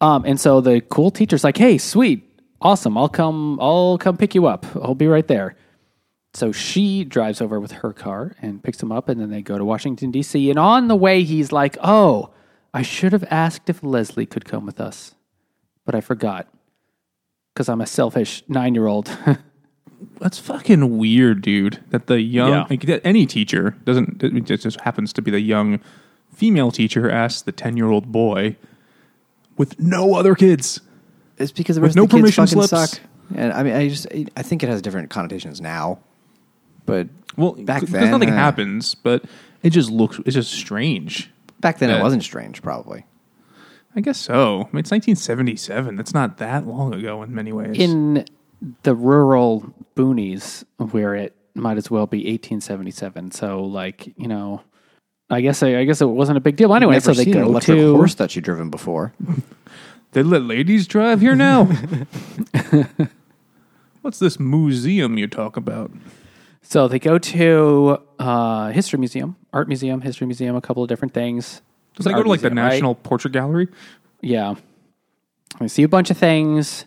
[0.00, 2.24] Um, and so the cool teacher's like, "Hey, sweet,
[2.60, 2.98] awesome!
[2.98, 3.58] I'll come.
[3.60, 4.66] I'll come pick you up.
[4.74, 5.54] I'll be right there."
[6.34, 9.56] So she drives over with her car and picks him up, and then they go
[9.58, 10.50] to Washington D.C.
[10.50, 12.30] And on the way, he's like, "Oh,
[12.74, 15.14] I should have asked if Leslie could come with us,
[15.84, 16.46] but I forgot
[17.54, 19.10] because I'm a selfish nine-year-old."
[20.20, 21.82] That's fucking weird, dude.
[21.90, 22.66] That the young, Yeah.
[22.70, 24.22] like that any teacher doesn't.
[24.22, 25.80] It just happens to be the young
[26.32, 28.56] female teacher asks the ten year old boy
[29.56, 30.80] with no other kids.
[31.38, 32.90] It's because the With no the kids permission fucking slips.
[32.92, 33.00] suck.
[33.34, 34.06] And I mean, I just
[34.36, 35.98] I think it has different connotations now,
[36.88, 39.24] but Well, Back because then, nothing uh, happens, but
[39.62, 40.18] it just looks.
[40.26, 41.30] It's just strange.
[41.60, 42.00] back then Yeah.
[42.00, 42.62] it wasn't strange.
[42.62, 43.04] Probably.
[43.94, 44.62] I guess so.
[44.62, 45.96] I mean, it's 1977.
[45.96, 47.76] That's not that long ago in many ways.
[47.78, 48.24] in
[48.82, 53.30] the rural boonies, where it might as well be 1877.
[53.32, 54.62] So, like, you know.
[55.30, 56.94] I guess I, I guess it wasn't a big deal anyway.
[56.94, 59.12] Never So they seen an go electric to horse that you driven before.
[60.12, 61.64] they let ladies drive here now.
[64.02, 65.90] What's this museum you talk about?
[66.68, 71.14] So they go to uh, history museum, art museum, history museum, a couple of different
[71.14, 71.62] things.
[71.96, 72.72] Does that go to like the museum, right?
[72.74, 73.68] National Portrait Gallery?
[74.20, 74.54] Yeah,
[75.60, 76.84] we see a bunch of things,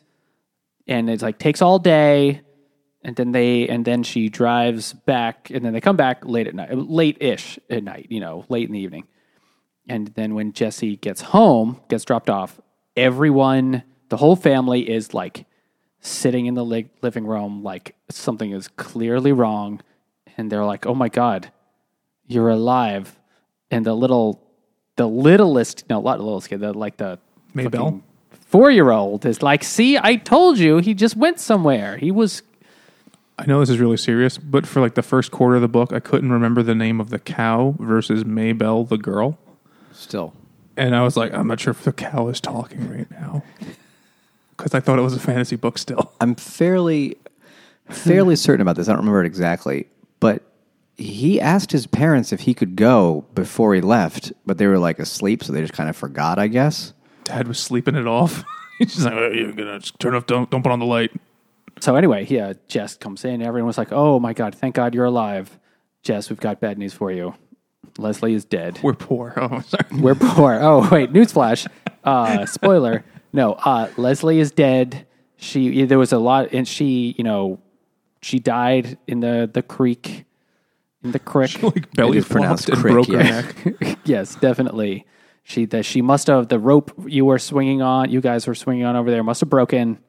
[0.87, 2.41] and it's like takes all day,
[3.03, 6.53] and then they and then she drives back, and then they come back late at
[6.53, 9.07] night, late ish at night, you know, late in the evening,
[9.89, 12.61] and then when Jesse gets home, gets dropped off,
[12.95, 15.47] everyone, the whole family is like
[16.01, 19.81] sitting in the li- living room, like something is clearly wrong,
[20.37, 21.51] and they're like, "Oh my god,
[22.27, 23.17] you're alive!"
[23.69, 24.41] And the little,
[24.97, 27.19] the littlest, no, not the littlest kid, the like the
[27.53, 28.01] May Belle?
[28.47, 31.97] four year old is like, "See, I told you, he just went somewhere.
[31.97, 32.43] He was."
[33.39, 35.91] I know this is really serious, but for like the first quarter of the book,
[35.93, 39.39] I couldn't remember the name of the cow versus May Belle, the girl.
[39.93, 40.33] Still,
[40.77, 43.43] And I was like, I'm not sure if the cow is talking right now.
[44.61, 46.13] Because I thought it was a fantasy book still.
[46.21, 47.17] I'm fairly
[47.89, 48.87] fairly certain about this.
[48.87, 49.87] I don't remember it exactly,
[50.19, 50.43] but
[50.97, 54.99] he asked his parents if he could go before he left, but they were like
[54.99, 56.37] asleep, so they just kind of forgot.
[56.37, 56.93] I guess.
[57.23, 58.43] Dad was sleeping it off.
[58.77, 61.11] He's just like, oh, you're gonna just turn off, don't, don't put on the light.
[61.79, 63.41] So anyway, yeah, Jess comes in.
[63.41, 65.57] Everyone was like, "Oh my god, thank God you're alive,
[66.03, 66.29] Jess.
[66.29, 67.33] We've got bad news for you.
[67.97, 69.33] Leslie is dead." We're poor.
[69.37, 69.85] Oh, sorry.
[69.99, 70.59] We're poor.
[70.61, 71.67] Oh, wait, newsflash.
[72.03, 73.03] Uh, spoiler.
[73.33, 75.07] No, uh, Leslie is dead.
[75.37, 77.59] She there was a lot, and she, you know,
[78.21, 80.25] she died in the the creek,
[81.03, 81.61] in the creek.
[81.63, 83.41] like belly is pronounced flopped and crick, broke her yeah.
[83.81, 83.99] neck.
[84.05, 85.05] yes, definitely.
[85.43, 88.85] She that she must have the rope you were swinging on, you guys were swinging
[88.85, 89.99] on over there, must have broken.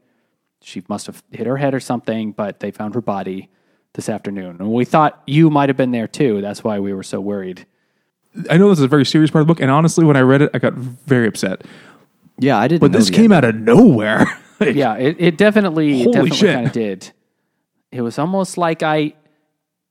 [0.61, 3.49] She must have hit her head or something, but they found her body
[3.95, 6.41] this afternoon, and we thought you might have been there too.
[6.41, 7.67] That's why we were so worried.
[8.49, 10.21] I know this is a very serious part of the book, and honestly, when I
[10.21, 11.63] read it, I got very upset.
[12.39, 12.81] Yeah, I didn't.
[12.81, 14.27] But this came out of nowhere.
[14.61, 17.11] Like, yeah, it, it definitely, definitely kind of did.
[17.91, 19.15] It was almost like I,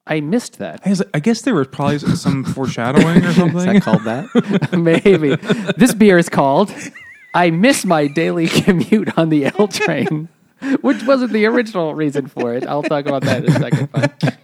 [0.08, 0.80] I missed that.
[0.86, 3.66] I, was I guess there was probably some foreshadowing or Is something.
[3.74, 4.72] that called that?
[4.78, 5.36] Maybe
[5.76, 6.74] this beer is called
[7.34, 10.30] "I Miss My Daily Commute on the L Train,"
[10.80, 12.66] which wasn't the original reason for it.
[12.66, 13.90] I'll talk about that in a second.
[13.92, 14.38] But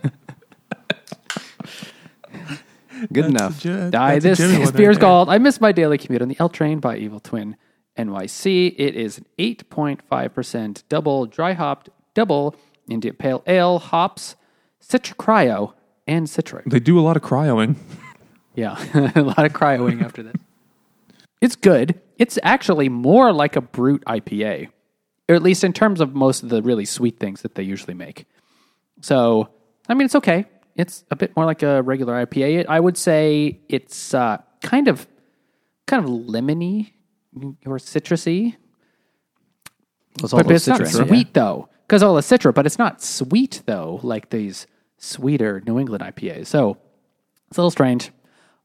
[3.14, 3.60] Good enough.
[3.62, 6.28] Ju- that's this Jimmy this one beer is called "I Miss My Daily Commute on
[6.28, 7.56] the L Train" by Evil Twin
[7.98, 8.76] NYC.
[8.78, 12.56] It is an eight point five percent double dry hopped double
[12.90, 14.36] India Pale Ale hops,
[14.82, 15.74] Citra Cryo,
[16.08, 16.64] and Citra.
[16.66, 17.76] They do a lot of cryoing.
[18.58, 18.76] Yeah,
[19.16, 20.34] a lot of cryoing after this.
[21.42, 22.02] It's good.
[22.18, 24.70] It's actually more like a brut IPA,
[25.30, 27.94] or at least in terms of most of the really sweet things that they usually
[27.94, 28.26] make.
[29.02, 29.50] So,
[29.88, 30.46] I mean, it's okay.
[30.76, 32.66] It's a bit more like a regular IPA.
[32.68, 35.06] I would say it's uh, kind of
[35.86, 36.94] kind of lemony
[37.66, 38.56] or citrusy.
[40.24, 41.06] It's all But those it's not citrin, yeah.
[41.08, 42.54] sweet though, because all the citra.
[42.54, 44.66] But it's not sweet though, like these
[44.98, 46.48] sweeter New England IPAs.
[46.48, 46.78] So
[47.50, 48.12] it's a little strange.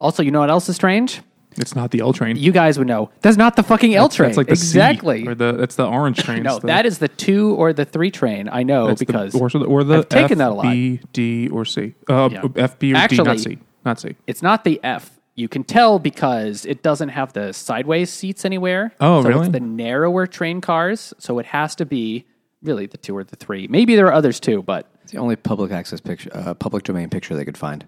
[0.01, 1.21] Also, you know what else is strange?
[1.59, 2.37] It's not the L train.
[2.37, 3.11] You guys would know.
[3.21, 4.31] That's not the fucking L train.
[4.31, 5.27] That's like the C, exactly.
[5.29, 6.43] or the that's the orange train.
[6.45, 8.49] no, the- that is the two or the three train.
[8.51, 10.63] I know that's the- because or, the- or the I've taken F, that a lot.
[10.63, 11.95] B, D, or C.
[12.09, 12.43] Uh, Yeah.
[12.57, 13.59] F, B, or D, not C.
[13.85, 14.17] Not C.
[14.27, 15.11] it's not the F.
[15.35, 18.93] You can tell because it doesn't have the sideways seats anywhere.
[19.01, 19.41] Oh, so really?
[19.47, 22.27] It's the narrower train cars, so it has to be
[22.63, 23.67] really the two or the three.
[23.67, 27.09] Maybe there are others too, but It's the only public access picture, uh, public domain
[27.09, 27.87] picture they could find.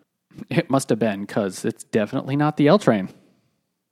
[0.50, 3.10] it must have been because it's definitely not the L train.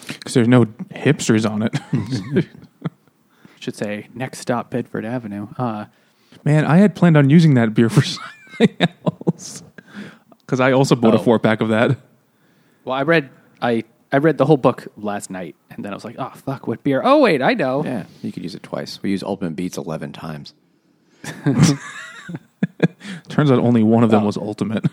[0.06, 1.76] Because there's no hipsters on it.
[3.60, 5.48] Should say next stop Bedford Avenue.
[5.58, 5.86] Uh,
[6.44, 9.62] Man, I had planned on using that beer for something else.
[10.40, 11.22] Because I also bought a Oh.
[11.22, 11.96] four pack of that.
[12.84, 13.30] Well, I read
[13.60, 16.66] I I read the whole book last night, and then I was like, oh fuck,
[16.66, 17.02] what beer?
[17.04, 17.84] Oh wait, I know.
[17.84, 19.02] Yeah, you could use it twice.
[19.02, 20.54] We use Ultimate Beats 11 times.
[23.28, 24.86] Turns out only one of them was ultimate.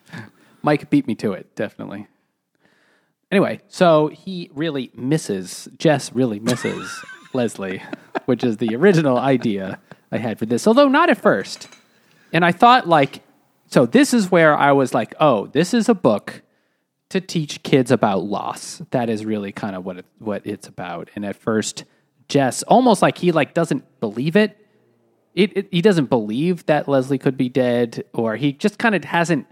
[0.62, 2.08] Mike beat me to it, definitely.
[3.30, 7.82] Anyway, so he really misses, Jess really misses Leslie,
[8.24, 9.78] which is the original idea
[10.10, 11.68] I had for this, although not at first.
[12.32, 13.22] And I thought, like,
[13.66, 16.42] so this is where I was like, oh, this is a book
[17.10, 18.82] to teach kids about loss.
[18.90, 21.08] That is really kind of what it, what it's about.
[21.14, 21.84] And at first,
[22.28, 24.56] Jess almost like he like doesn't believe it.
[25.34, 29.04] It, it he doesn't believe that Leslie could be dead, or he just kind of
[29.04, 29.46] hasn't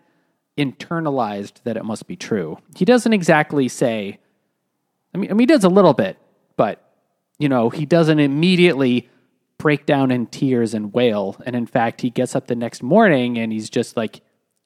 [0.58, 2.58] internalized that it must be true.
[2.74, 4.18] He doesn't exactly say.
[5.14, 6.18] I mean, I mean, he does a little bit,
[6.56, 6.82] but
[7.38, 9.08] you know, he doesn't immediately
[9.58, 11.36] break down in tears and wail.
[11.46, 14.20] And in fact, he gets up the next morning and he's just like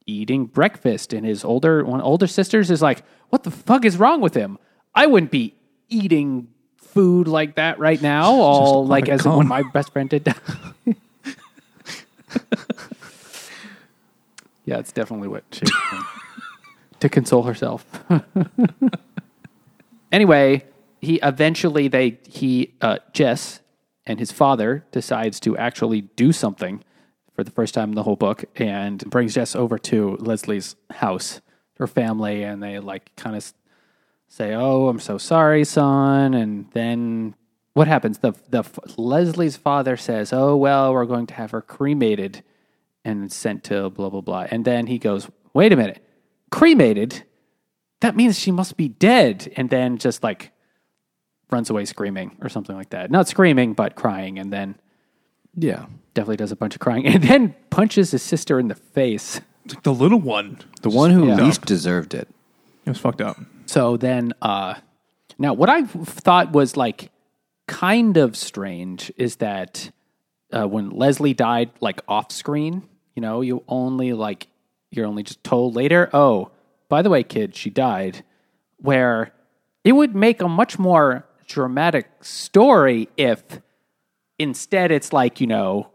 [0.06, 1.12] eating breakfast.
[1.12, 4.58] And his older one older sisters is like, "What the fuck is wrong with him?
[4.94, 5.54] I wouldn't be
[5.88, 10.26] eating food like that right now." All like as when my best friend did.
[14.64, 15.66] yeah, it's definitely what she
[17.00, 17.84] to console herself.
[20.12, 20.64] anyway,
[21.00, 23.60] he eventually they he uh, Jess
[24.06, 26.82] and his father decides to actually do something
[27.40, 31.40] for the first time in the whole book and brings Jess over to Leslie's house,
[31.78, 33.54] her family, and they like kind of
[34.28, 37.34] say, "Oh, I'm so sorry, son," and then.
[37.72, 38.18] What happens?
[38.18, 38.62] The the
[38.98, 42.42] Leslie's father says, "Oh well, we're going to have her cremated
[43.06, 46.04] and sent to blah blah blah." And then he goes, "Wait a minute,
[46.50, 47.22] cremated?
[48.00, 50.52] That means she must be dead." And then just like
[51.50, 53.10] runs away screaming or something like that.
[53.10, 54.74] Not screaming, but crying, and then
[55.54, 55.86] Yeah.
[56.14, 59.40] definitely does a bunch of crying, and then punches his sister in the face.
[59.64, 60.58] It's like the little one.
[60.82, 61.36] The one who Yeah.
[61.36, 62.28] least deserved it.
[62.86, 63.36] It was fucked up.
[63.66, 64.74] So then, uh,
[65.38, 67.10] now what I thought was like
[67.68, 69.90] kind of strange is that
[70.52, 72.82] uh, when Leslie died, like off screen,
[73.14, 74.48] you know, you only like
[74.90, 76.10] you're only just told later.
[76.12, 76.50] Oh,
[76.88, 78.24] by the way, kid, she died.
[78.78, 79.32] Where
[79.84, 83.42] it would make a much more dramatic story if
[84.40, 85.90] instead it's like you know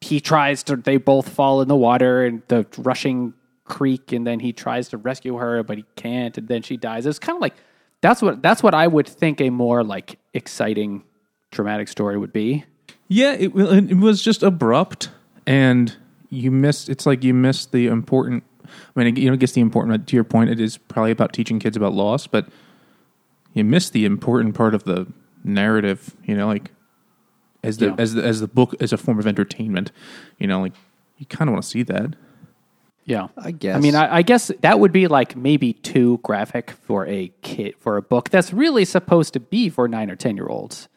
[0.00, 3.34] he tries to they both fall in the water and the rushing
[3.64, 7.04] creek and then he tries to rescue her but he can't and then she dies
[7.04, 7.54] it's kind of like
[8.00, 11.02] that's what that's what i would think a more like exciting
[11.50, 12.64] dramatic story would be
[13.08, 15.10] Yeah, it, it was just abrupt,
[15.46, 15.96] and
[16.28, 16.88] you missed.
[16.88, 18.44] It's like you missed the important.
[18.94, 20.06] I mean, you know, it gets the important.
[20.06, 22.48] To your point, it is probably about teaching kids about loss, but
[23.54, 25.06] you missed the important part of the
[25.42, 26.14] narrative.
[26.24, 26.70] You know, like
[27.62, 27.94] as the Yeah.
[27.98, 29.92] as the as the book as a form of entertainment.
[30.38, 30.74] You know, like
[31.18, 32.14] you kind of want to see that.
[33.04, 33.76] yeah I guess.
[33.76, 37.74] i mean I, I guess that would be like maybe too graphic for a kid
[37.80, 40.88] for a book that's really supposed to be for nine or ten year olds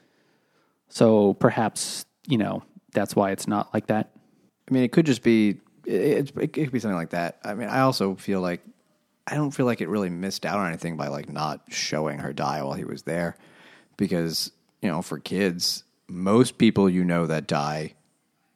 [0.89, 4.11] so perhaps you know that's why it's not like that
[4.69, 7.39] I mean, it could just be it, it, it could be something like that.
[7.43, 8.61] I mean, I also feel like
[9.27, 12.31] I don't feel like it really missed out on anything by like not showing her
[12.31, 13.35] die while he was there,
[13.97, 14.51] because
[14.81, 17.93] you know, for kids, most people you know that die,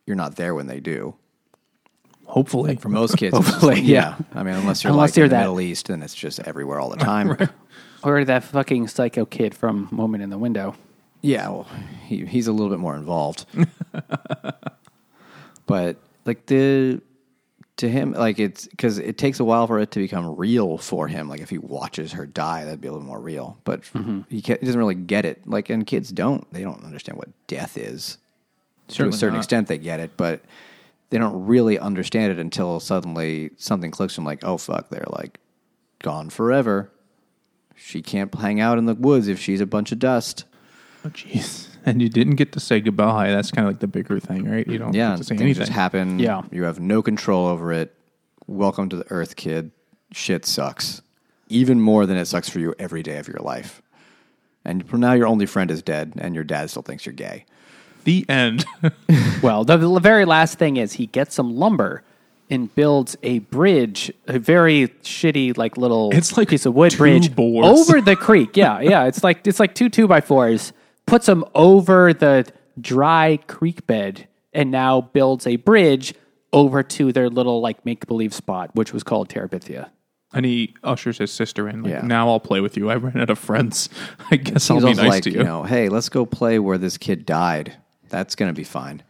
[0.05, 1.15] you're not there when they do.
[2.25, 4.15] Hopefully, For most kids, Hopefully, like- yeah.
[4.33, 6.39] I mean, unless you're Unless like you're in the that- Middle East, then it's just
[6.39, 7.37] everywhere all the time.
[8.03, 10.75] Or that fucking psycho kid from Moment in the Window.
[11.21, 11.67] Yeah, well,
[12.05, 13.47] he, he's a little bit more involved.
[15.65, 17.01] but like the
[17.77, 21.07] to him, like it's because it takes a while for it to become real for
[21.07, 21.27] him.
[21.27, 23.57] Like if he watches her die, that'd be a little more real.
[23.63, 24.21] But mm-hmm.
[24.29, 25.47] he, ca he doesn't really get it.
[25.47, 26.51] Like and kids don't.
[26.53, 28.17] They don't understand what death is.
[28.89, 29.39] to a certain not.
[29.39, 30.41] extent, they get it, but
[31.09, 34.15] they don't really understand it until suddenly something clicks.
[34.15, 35.39] From like, oh fuck, they're like
[35.99, 36.91] gone forever.
[37.75, 40.45] she can't hang out in the woods if she's a bunch of dust.
[41.03, 41.74] Oh, jeez.
[41.91, 43.29] And you didn't get to say goodbye.
[43.31, 44.67] That's kind of like the bigger thing, right?
[44.67, 45.61] You don't Yeah, get to say things anything.
[45.61, 46.17] just happen.
[46.19, 46.41] Yeah.
[46.51, 47.93] you have no control over it.
[48.47, 49.71] Welcome to the Earth, kid.
[50.11, 51.01] Shit sucks,
[51.49, 53.81] even more than it sucks for you every day of your life.
[54.63, 57.45] And for now, your only friend is dead, and your dad still thinks you're gay.
[58.03, 58.65] the end.
[59.43, 62.01] Well, the, the very last thing is he gets some lumber
[62.49, 67.35] and builds a bridge, a very shitty like little It's like piece of wood bridge
[67.35, 67.67] boards.
[67.89, 68.57] over the creek.
[68.57, 70.73] Yeah, yeah, it's like it's like two two by fours.
[71.05, 72.45] Puts them over the
[72.79, 76.13] dry creek bed, and now builds a bridge
[76.53, 79.89] over to their little like make believe spot, which was called Terabithia.
[80.33, 81.83] and he ushers his sister in.
[81.83, 82.01] Like, Yeah.
[82.01, 82.89] now I'll play with you.
[82.89, 83.87] I ran out of friends.
[84.31, 85.37] I guess I'll He's be nice like, to you.
[85.39, 87.73] you know, hey, let's go play where this kid died.
[88.09, 89.01] That's gonna be fine.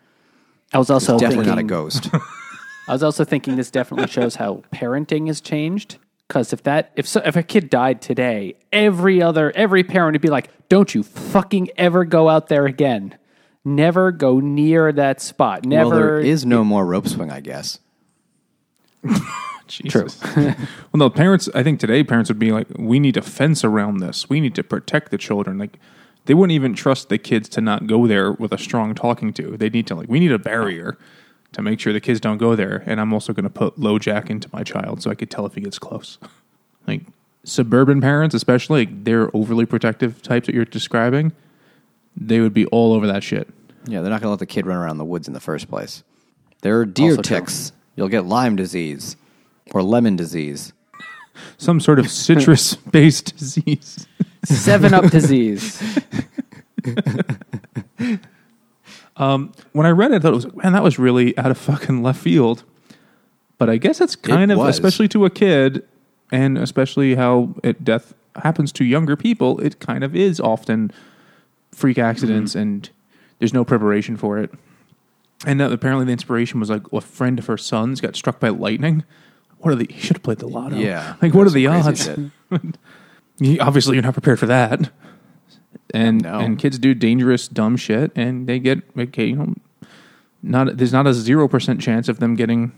[0.73, 2.09] I was also Definitely thinking, not a ghost.
[2.87, 5.97] I was also thinking this definitely shows how parenting has changed.
[6.27, 10.21] Because if that if so, if a kid died today, every other every parent would
[10.21, 13.17] be like, "Don't you fucking ever go out there again.
[13.63, 15.65] Never go near that spot.
[15.65, 17.79] Never." well, there is no more rope swing, I guess.
[19.67, 20.21] Jesus.
[20.35, 20.55] well,
[20.93, 21.49] no, parents.
[21.55, 24.27] I think today parents would be like, "We need a fence around this.
[24.29, 25.79] We need to protect the children." Like,
[26.25, 29.57] they wouldn't even trust the kids to not go there with a strong talking to.
[29.57, 30.97] They need to like, we need a barrier
[31.55, 32.83] to make sure the kids don't go there.
[32.85, 35.55] And I'm also going to put LoJack into my child so I could tell if
[35.55, 36.17] he gets close.
[36.87, 37.01] like
[37.45, 41.31] suburban parents, especially, like, they're overly protective types that you're describing.
[42.17, 43.47] They would be all over that shit.
[43.87, 46.03] Yeah, they're not gonna let the kid run around the woods in the first place.
[46.61, 47.37] There are deer Also true.
[47.37, 47.71] ticks.
[47.95, 49.15] You'll get Lyme disease
[49.71, 50.73] or lemon disease.
[51.57, 54.07] Some sort of citrus based disease.
[54.43, 55.81] Seven Up disease.
[59.17, 62.03] when I read it, I thought it was man, that was really out of fucking
[62.03, 62.63] left field.
[63.57, 64.75] But I guess it's kind of, was.
[64.75, 65.83] especially to a kid,
[66.31, 68.13] and especially how it, death
[68.43, 69.59] happens to younger people.
[69.61, 70.91] It kind of is often
[71.71, 72.61] freak accidents, Mm-hmm.
[72.61, 72.89] and
[73.39, 74.51] there's no preparation for it.
[75.45, 78.49] And that apparently the inspiration was like a friend of her son's got struck by
[78.49, 79.03] lightning.
[79.59, 79.87] What are the?
[79.89, 80.75] He should have played the lotto.
[80.75, 82.05] Yeah, like what are That's the crazy odds?
[82.05, 82.77] shit.
[83.39, 84.89] You- obviously, you're not prepared for that.
[85.93, 86.39] And No.
[86.39, 89.53] and kids do dangerous, dumb shit, and they get okay, you know,
[90.41, 92.71] not there's not a zero percent chance of them getting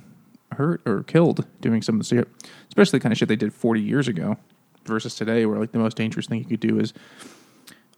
[0.53, 2.28] hurt or killed doing some of the shit,
[2.70, 4.38] especially the kind of shit they did 40 years ago
[4.86, 6.93] versus today, where like the most dangerous thing you could do is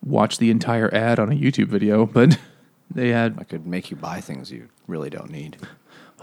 [0.04, 2.06] watch the entire ad on a YouTube video.
[2.14, 2.38] But
[2.92, 5.58] they had, I could make you buy things you really don't need.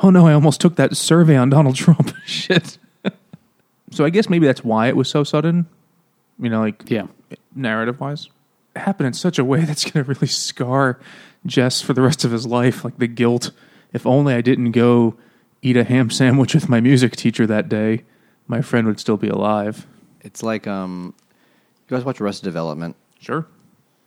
[0.02, 2.12] oh no, I almost took that survey on Donald Trump.
[2.24, 2.78] shit.
[3.90, 5.66] so I guess maybe that's why it was so sudden.
[6.40, 7.06] You know, like Yeah.
[7.54, 8.28] narrative wise
[8.76, 10.98] it happened in such a way that's going to really scar
[11.44, 12.84] Jess for the rest of his life.
[12.84, 13.50] Like the guilt.
[13.92, 15.16] If only I didn't go
[15.62, 18.04] eat a ham sandwich with my music teacher that day,
[18.46, 19.86] my friend would still be alive.
[20.20, 21.14] It's like um,
[21.88, 22.94] you guys watch Arrested Development.
[23.20, 23.46] Sure.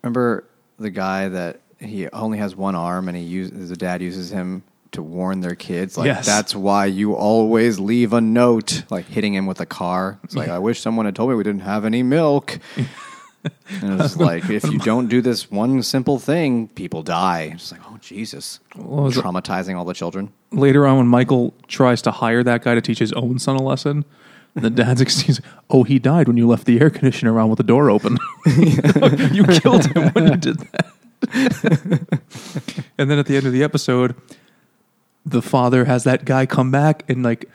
[0.02, 0.44] Remember
[0.78, 4.62] the guy that he only has one arm and he uses the dad uses him
[4.92, 6.26] to warn their kids like Yes.
[6.26, 10.48] that's why you always leave a note like hitting him with a car it's like
[10.48, 12.58] i wish someone had told me we didn't have any milk
[13.82, 17.80] and it's like if you don't do this one simple thing people die it's like
[17.86, 19.24] oh jesus was it?
[19.24, 22.98] traumatizing all the children Later on, when Michael tries to hire that guy to teach
[22.98, 24.04] his own son a lesson,
[24.54, 27.62] the dad's excuse, "Oh, he died when you left the air conditioner on with the
[27.62, 28.18] door open.
[28.46, 32.10] you killed him when you did that."
[32.98, 34.16] and then at the end of the episode,
[35.24, 37.48] the father has that guy come back and like,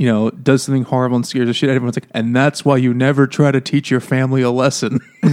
[0.00, 2.64] you know, does something horrible and scares the shit out of everyone's like, and that's
[2.64, 4.98] why you never try to teach your family a lesson.
[5.22, 5.28] I,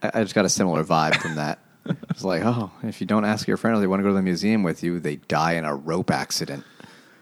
[0.00, 1.58] I just got a similar vibe from that
[2.10, 4.14] it's like oh if you don't ask your friend if they want to go to
[4.14, 6.62] the museum with you they die in a rope accident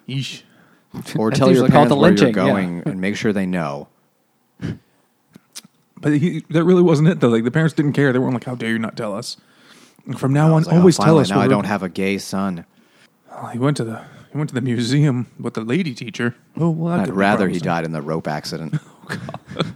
[0.07, 0.43] Yeesh.
[1.17, 2.53] or tell your usually parents the where lynching, you're yeah.
[2.53, 3.89] going and make sure they know
[4.61, 7.31] But he, that really wasn't it though.
[7.31, 8.13] Like the parents didn't care.
[8.13, 9.39] They weren't like, "How dare you not tell us?"
[10.19, 11.31] From now on, was like, oh, always tell us.
[11.31, 12.67] now I we're- don't have a gay son
[13.35, 16.35] Oh, he went to the he went to the museum with the lady teacher.
[16.57, 18.75] Oh well, I'd could rather he died in the rope accident.
[19.07, 19.73] Oh,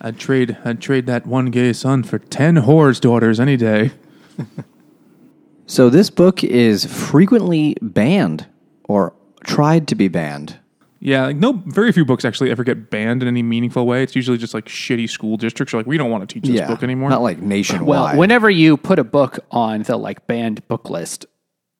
[0.00, 3.90] I'd trade I'd trade that one gay son for ten whores daughters any day.
[5.66, 8.46] so this book is frequently banned
[8.84, 9.12] or
[9.44, 10.58] tried to be banned.
[11.00, 14.02] Yeah, like no, very few books actually ever get banned in any meaningful way.
[14.02, 16.66] It's usually just like shitty school districts are like, we don't want to teach this
[16.66, 17.10] book anymore.
[17.10, 17.86] Not like nationwide.
[17.86, 21.26] Well, whenever you put a book on the like banned book list,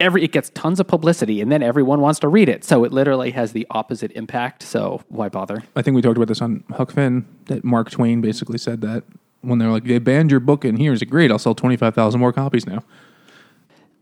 [0.01, 2.65] every it gets tons of publicity, and then everyone wants to read it.
[2.65, 4.63] So it literally has the opposite impact.
[4.63, 5.63] So why bother?
[5.77, 9.05] I think we talked about this on Huck Finn that Mark Twain basically said that
[9.41, 11.31] when they're like, they banned your book in here, is it great?
[11.31, 12.83] I'll sell twenty five thousand more copies now.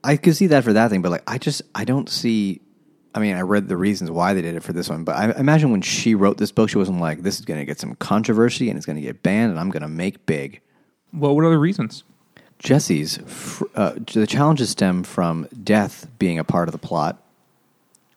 [0.04, 2.60] I could see that for that thing, but like I just I don't see
[3.16, 5.32] I mean, I read the reasons why they did it for this one, but I
[5.38, 7.94] imagine when she wrote this book, she wasn't like, "This is going to get some
[7.94, 10.60] controversy and it's going to get banned, and I'm going to make big."
[11.14, 12.04] Well, what other reasons?
[12.58, 17.22] Jesse's fr- uh, the challenges stem from death being a part of the plot.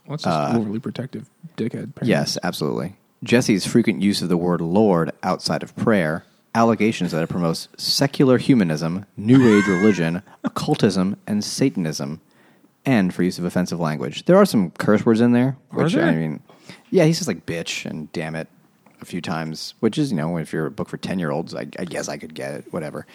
[0.06, 1.90] Well, that's just overly protective, dickhead.
[1.90, 2.08] apparently.
[2.10, 2.96] Yes, absolutely.
[3.24, 6.24] Jesse's frequent use of the word Lord outside of prayer,
[6.56, 12.22] allegations that it promotes secular humanism, New Age religion, occultism, and Satanism,
[12.86, 14.26] and for use of offensive language.
[14.26, 16.06] There are some curse words in there, Are which there?
[16.06, 16.40] I mean,
[16.90, 18.48] yeah, he says like bitch and damn it
[19.02, 21.54] a few times, which is you know if you're a book for ten year olds,
[21.54, 23.06] I, I guess I could get it, whatever.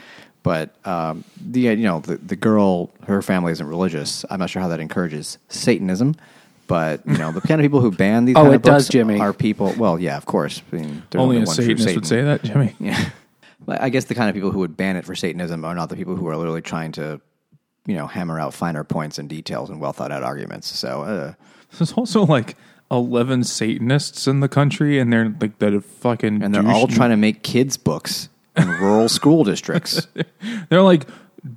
[0.45, 4.25] But um, the you know the the girl, her family isn't religious.
[4.31, 6.15] I'm not sure how that encourages Satanism.
[6.67, 8.89] But you know the kind of people who ban these Oh, kind it books does,
[8.89, 9.19] Jimmy.
[9.21, 9.75] are people.
[9.77, 10.63] Well, yeah, of course.
[10.73, 12.77] I mean, there's Only a one true Satanist would say that, Jimmy.
[12.81, 13.09] Yeah.
[13.67, 15.89] But I guess the kind of people who would ban it for Satanism are not
[15.89, 17.19] the people who are literally trying to,
[17.87, 20.67] you know, hammer out finer points and details and well thought out arguments.
[20.69, 21.33] So, uh,
[21.79, 22.57] There's also like
[22.91, 26.43] eleven Satanists in the country, and they're like that fucking.
[26.43, 30.07] and they're douche- all trying to make kids' books in rural school districts.
[30.69, 31.07] They're like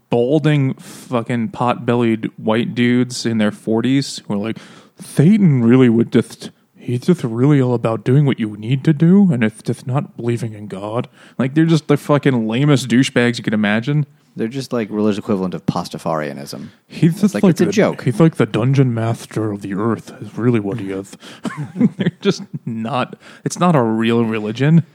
[0.10, 4.58] balding, fucking pot-bellied white dudes in their forties who are like,
[5.00, 6.52] Satan really would just.
[6.76, 10.16] He's just really all about doing what you need to do, and it's just not
[10.16, 11.10] believing in God.
[11.38, 14.06] Like they're just the fucking lamest douchebags you can imagine.
[14.38, 16.70] They're just like religious equivalent of Pastafarianism.
[16.88, 18.04] He's just like, like, it's a joke.
[18.04, 20.14] He's like the dungeon master of the earth.
[20.22, 21.18] Is really what he is.
[21.98, 23.18] They're just not.
[23.44, 24.86] It's not a real religion.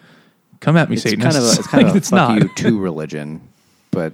[0.62, 1.36] Come at me, It's Satanists.
[1.36, 2.40] kind of a, it's kind Like, of a it's fuck not.
[2.42, 3.40] you to religion,
[3.90, 4.12] but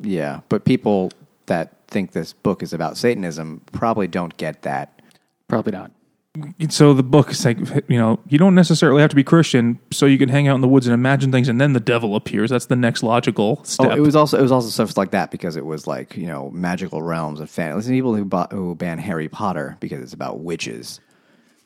[0.00, 1.10] yeah, but people
[1.46, 5.00] that think this book is about Satanism probably don't get that.
[5.48, 5.90] Probably not.
[6.70, 7.58] So the book is like
[7.88, 10.62] you know you don't necessarily have to be Christian, so you can hang out in
[10.62, 12.48] the woods and imagine things, and then the devil appears.
[12.48, 13.88] That's the next logical step.
[13.90, 16.26] Oh, it was also it was also stuff like that because it was like you
[16.26, 17.76] know magical realms and fantasy.
[17.76, 21.00] Listen people who bought, who ban Harry Potter because it's about witches.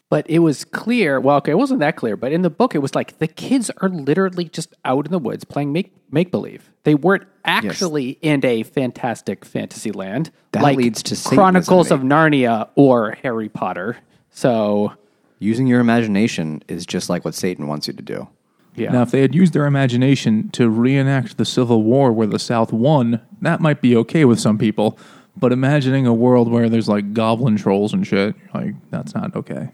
[0.08, 1.18] But it was clear.
[1.18, 3.70] Well, okay, it wasn't that clear, but in the book, it was like the kids
[3.78, 6.70] are literally just out in the woods playing make make believe.
[6.84, 10.30] They weren't actually in a fantastic fantasy land.
[10.52, 12.00] That like leads to Satanism, Chronicles of.
[12.02, 13.96] Narnia or Harry Potter.
[14.30, 14.92] So
[15.38, 18.28] Using your imagination is just like what Satan wants you to do.
[18.74, 22.38] yeah, Now, if they had used their imagination to reenact the Civil War where the
[22.38, 24.98] South won, that might be okay with some people.
[25.36, 29.68] But imagining a world where there's like goblin trolls and shit, like that's not okay.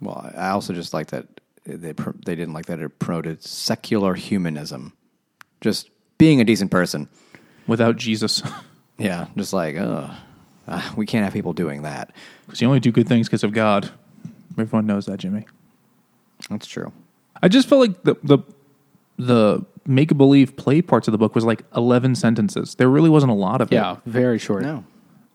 [0.00, 1.26] Well, I also just like that
[1.64, 4.92] they they didn't like that it promoted secular humanism,
[5.60, 7.08] just being a decent person.
[7.66, 8.42] Without Jesus,
[8.98, 10.08] Yeah, just like uh,
[10.68, 12.12] uh, we can't have people doing that.
[12.46, 13.90] because you only do good things because of God.
[14.58, 15.46] Everyone knows that, Jimmy.
[16.50, 16.92] That's true.
[17.42, 18.38] I just felt like the the
[19.18, 22.74] the make believe play parts of the book was like eleven sentences.
[22.74, 23.76] There really wasn't a lot of it.
[23.76, 24.62] yeah, very short.
[24.62, 24.84] No,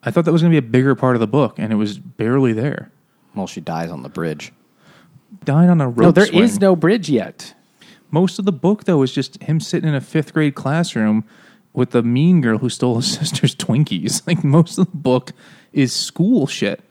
[0.03, 1.77] I thought that was going to be a bigger part of the book, and it
[1.77, 2.91] was barely there.
[3.35, 4.51] Well, she dies on the bridge.
[5.43, 5.97] Died on a rope.
[5.97, 6.61] No, there is swing.
[6.61, 7.53] no bridge yet.
[8.11, 11.25] Most of the book, though, is just him sitting in a fifth grade classroom
[11.73, 14.25] with the mean girl who stole his sister's Twinkies.
[14.25, 15.33] Like most of the book
[15.73, 16.81] is school shit.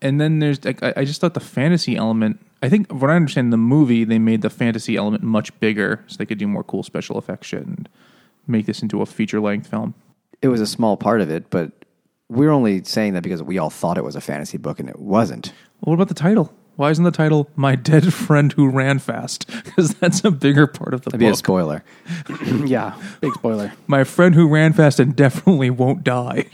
[0.00, 2.38] And then there's like I, I just thought the fantasy element.
[2.62, 6.02] I think what I understand in the movie, they made the fantasy element much bigger
[6.06, 7.88] so they could do more cool special effects shit and
[8.46, 9.94] make this into a feature length film.
[10.40, 11.72] It was a small part of it, but
[12.28, 14.98] we're only saying that because we all thought it was a fantasy book and it
[14.98, 15.52] wasn't.
[15.80, 16.52] What about the title?
[16.76, 19.48] Why isn't the title "My Dead Friend Who Ran Fast"?
[19.64, 21.84] Because that's a bigger part of the That'd be a spoiler.
[22.64, 23.72] yeah, big spoiler.
[23.86, 26.46] My friend who ran fast and definitely won't die.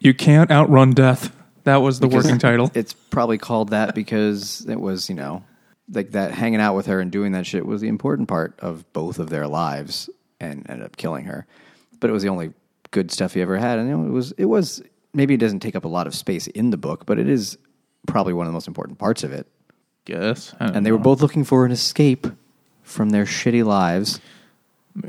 [0.00, 1.34] you can't outrun death.
[1.62, 2.72] That was the working title.
[2.74, 5.44] It's probably called that because it was, you know,
[5.92, 8.90] like that hanging out with her and doing that shit was the important part of
[8.92, 11.46] both of their lives and ended up killing her.
[12.00, 12.52] But it was the only
[12.90, 13.78] good stuff he ever had.
[13.78, 14.82] And you know, it was it was
[15.12, 17.56] maybe it doesn't take up a lot of space in the book, but it is
[18.06, 19.46] probably one of the most important parts of it.
[20.06, 22.26] Yes, And they were both looking for an escape
[22.82, 24.18] from their shitty lives.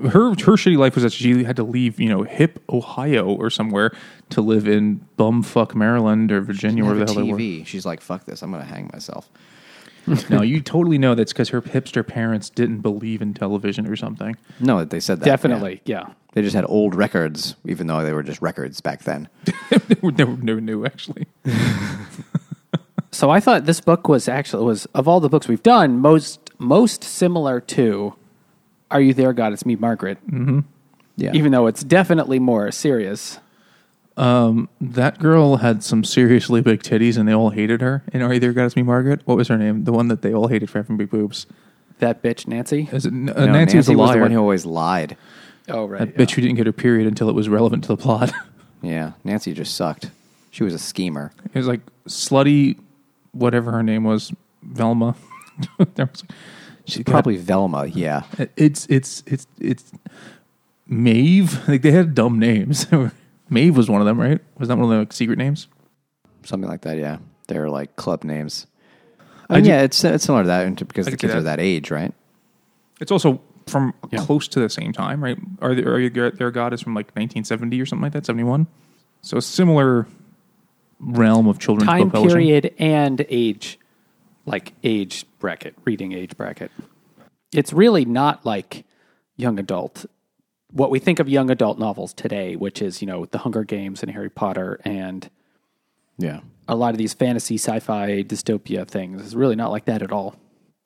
[0.04, 3.50] her her shitty life was that she had to leave, you know, hip Ohio or
[3.50, 3.92] somewhere
[4.30, 7.38] to live in bumfuck Maryland or Virginia, Have wherever the hell they were.
[7.40, 7.66] TV.
[7.66, 9.30] She's like, fuck this, I'm gonna hang myself.
[10.30, 14.36] no, you totally know that's because her hipster parents didn't believe in television or something.
[14.60, 15.26] No, they said that.
[15.26, 16.08] Definitely, yeah.
[16.32, 16.36] Yeah.
[16.36, 19.28] They just had old records, even though they were just records back then.
[19.88, 21.28] they were never, never knew actually.
[23.14, 26.40] So I thought this book was actually was of all the books we've done most
[26.58, 28.16] most similar to
[28.90, 29.52] Are You There, God?
[29.52, 30.18] It's Me, Margaret.
[31.18, 31.32] Yeah.
[31.34, 33.40] Even though it's definitely more serious.
[34.16, 38.04] That girl had some seriously big titties, and they all hated her.
[38.14, 38.66] And Are You There, God?
[38.66, 39.22] It's Me, Margaret?
[39.26, 39.84] What was her name?
[39.84, 41.46] The one that they all hated for having big boobs.
[42.00, 42.88] That bitch Nancy.
[42.92, 44.16] Is it uh, No, Nancy, was a was liar?
[44.16, 45.18] the one who always lied.
[45.72, 46.00] Oh right.
[46.00, 48.32] that bitch you didn't get her period until it was relevant to the plot.
[48.84, 50.10] Yeah, Nancy just sucked.
[50.50, 51.32] She was a schemer.
[51.54, 52.80] It was like slutty,
[53.32, 55.14] whatever her name was, Velma.
[55.94, 56.24] there was,
[56.86, 57.86] she got- Probably Velma.
[57.86, 58.24] Yeah,
[58.58, 59.92] it's it's it's it's
[60.88, 61.60] Maeve.
[61.68, 62.88] Like they had dumb names.
[63.50, 64.42] Maeve was one of them, right?
[64.58, 65.68] Was that one of the like, secret names?
[66.44, 66.98] something like that.
[66.98, 68.66] Yeah, they're like club names.
[69.48, 71.36] I And ju- yeah, it's it's similar to that because I the could see kids
[71.36, 71.58] are that.
[71.58, 72.14] that age, right?
[73.00, 75.38] It's also from close to the same time, right?
[75.62, 78.68] Are there, are you, their god is from like 1970 or something like that, 71?
[79.22, 80.08] So a similar
[81.00, 82.38] realm of children's Time book publishing.
[82.40, 83.80] period and age,
[84.46, 86.72] like age bracket, reading age bracket.
[87.54, 88.86] It's really not like
[89.36, 90.06] young adult.
[90.72, 94.02] What we think of young adult novels today, which is, you know, The Hunger Games
[94.04, 95.30] and Harry Potter and
[96.18, 96.42] Yeah.
[96.68, 100.36] a lot of these fantasy, sci-fi, dystopia things, is really not like that at all.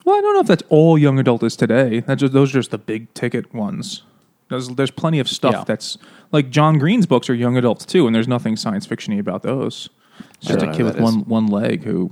[0.06, 2.00] Well, I don't know if that's all young adult is today.
[2.02, 4.04] That's just, those are just the big ticket ones.
[4.50, 5.64] There's, there's plenty of stuff Yeah.
[5.66, 5.98] that's
[6.32, 9.90] like John Green's books are young adults too, and there's nothing science fictiony about those.
[10.38, 11.02] It's just a kid with is.
[11.02, 12.12] one one leg who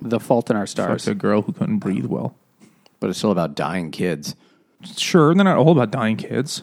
[0.00, 1.06] The Fault in Our Stars.
[1.06, 2.34] a girl who couldn't breathe well.
[2.98, 4.34] But it's still about dying kids.
[4.96, 6.62] Sure, they're not all about dying kids.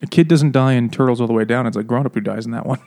[0.00, 1.66] A kid doesn't die in Turtles All the Way Down.
[1.66, 2.80] It's a grown up who dies in that one.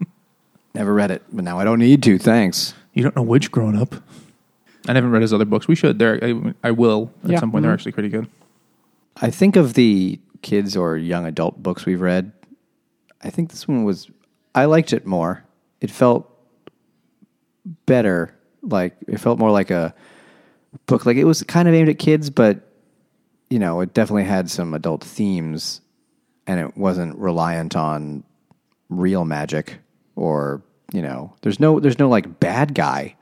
[0.74, 2.18] Never read it, but now I don't need to.
[2.18, 2.74] Thanks.
[2.94, 3.94] You don't know which grown up.
[4.88, 5.68] I haven't read his other books.
[5.68, 5.98] We should.
[5.98, 7.40] They're, I, I will at Yeah.
[7.40, 7.62] some point.
[7.62, 7.74] They're mm-hmm.
[7.74, 8.28] actually pretty good.
[9.16, 12.32] I think of the kids or young adult books we've read.
[13.22, 14.10] I think this one was.
[14.54, 15.44] I liked it more.
[15.80, 16.28] It felt
[17.86, 18.34] better.
[18.62, 19.94] Like it felt more like a
[20.86, 21.06] book.
[21.06, 22.68] Like it was kind of aimed at kids, but
[23.50, 25.80] you know, it definitely had some adult themes,
[26.46, 28.24] and it wasn't reliant on
[28.88, 29.78] real magic
[30.16, 30.62] or
[30.92, 31.34] you know.
[31.42, 31.78] There's no.
[31.80, 33.16] There's no like bad guy.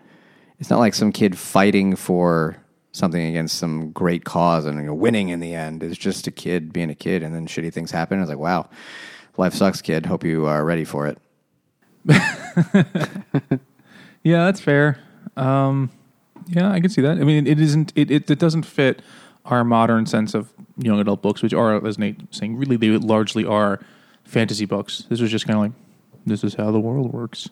[0.60, 2.56] It's not like some kid fighting for
[2.92, 5.82] something against some great cause and you know, winning in the end.
[5.82, 8.20] It's just a kid being a kid, and then shitty things happen.
[8.20, 8.68] It's like, wow,
[9.36, 10.06] life sucks, kid.
[10.06, 11.18] Hope you are ready for it.
[14.22, 14.98] Yeah, that's fair.
[15.36, 15.90] Um,
[16.48, 17.18] yeah, I can see that.
[17.18, 17.92] I mean, it isn't.
[17.96, 19.02] It, it it doesn't fit
[19.44, 22.88] our modern sense of young adult books, which are, as Nate was saying, really they
[22.90, 23.80] largely are
[24.24, 25.04] fantasy books.
[25.08, 25.72] This was just kind of like,
[26.26, 27.48] this is how the world works.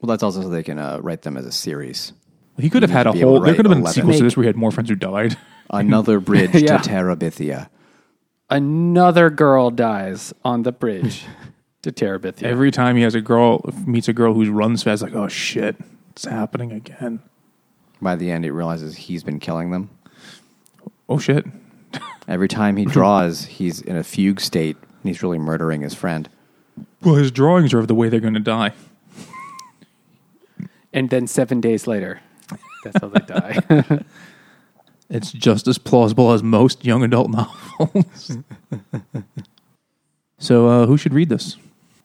[0.00, 2.12] Well, that's also so they can uh, write them as a series.
[2.58, 3.38] He could have had a be able whole.
[3.40, 3.94] to There write could have been 11.
[3.94, 5.36] sequels to this where he had more friends who died.
[5.70, 6.78] Another bridge Yeah.
[6.78, 7.68] to Terabithia.
[8.48, 11.24] Another girl dies on the bridge
[11.82, 12.44] to Terabithia.
[12.44, 15.76] Every time he has a girl meets a girl who runs fast, like, oh shit,
[16.10, 17.20] it's happening again.
[18.00, 19.90] By the end, he realizes he's been killing them.
[21.08, 21.44] Oh shit.
[22.28, 26.28] Every time he draws, he's in a fugue state, and he's really murdering his friend.
[27.02, 28.72] Well, his drawings are of the way they're going to die.
[30.92, 32.20] and then seven days later,
[32.92, 34.04] that's how they die.
[35.08, 38.36] It's just as plausible as most young adult novels.
[40.38, 41.56] so, uh, who should read this?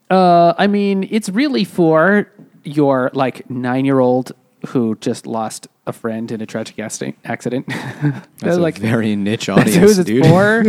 [0.10, 2.32] Uh, I mean, it's really for
[2.64, 4.34] your like nine year old
[4.68, 7.18] who just lost a friend in a tragic accident.
[7.26, 7.66] accident.
[8.40, 10.26] That's like a very niche that's audience, who it's dude.
[10.28, 10.64] for.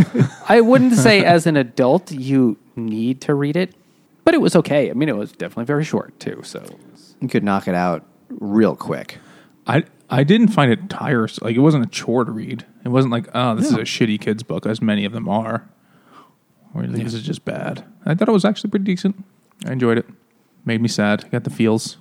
[0.48, 3.74] I wouldn't say as an adult you need to read it,
[4.24, 4.90] but it was okay.
[4.90, 6.40] I mean, it was definitely very short too.
[6.44, 6.64] So
[7.20, 9.18] You could knock it out real quick.
[9.66, 11.46] I I didn't find it tiresome.
[11.46, 12.64] Like it wasn't a chore to read.
[12.84, 15.68] It wasn't like, oh, this is a shitty kids book, as many of them are.
[16.74, 17.84] Or like, this is just bad.
[18.04, 19.24] I thought it was actually pretty decent.
[19.66, 20.06] I enjoyed it.
[20.64, 21.30] Made me sad.
[21.30, 21.96] Got the feels.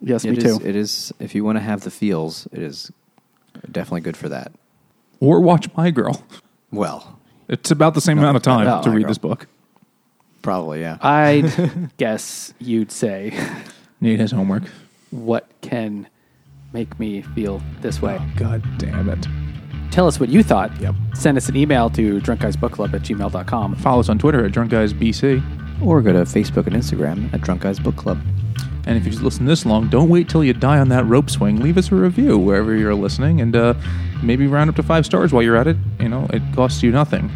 [0.00, 0.64] yes, me It is, too.
[0.66, 1.12] it is.
[1.18, 2.90] If you want to have the feels, it is
[3.70, 4.52] definitely good for that.
[5.20, 6.24] Or watch My Girl.
[6.70, 7.18] Well,
[7.48, 9.08] It's about the same amount of time no, to My read Girl.
[9.10, 9.46] this book.
[10.42, 10.98] probably yeah.
[11.00, 13.32] I'd guess you'd say,
[14.00, 14.64] Nate has homework.
[15.10, 16.08] what can
[16.74, 18.20] make me feel this way?
[18.36, 19.26] God damn it.
[19.90, 20.78] Tell us what you thought.
[20.80, 20.94] Yep.
[21.14, 23.76] Send us an email to drunkguysbookclub at gmail.com.
[23.76, 25.40] Follow us on Twitter at Drunk Guys BC.
[25.82, 28.18] or go to Facebook and Instagram at Drunk Guys Book Club.
[28.86, 31.60] And if you've listened this long, don't wait till you die on that rope swing.
[31.60, 33.74] Leave us a review wherever you're listening, and uh,
[34.22, 35.76] maybe round up to five stars while you're at it.
[36.00, 37.30] You know, it costs you nothing,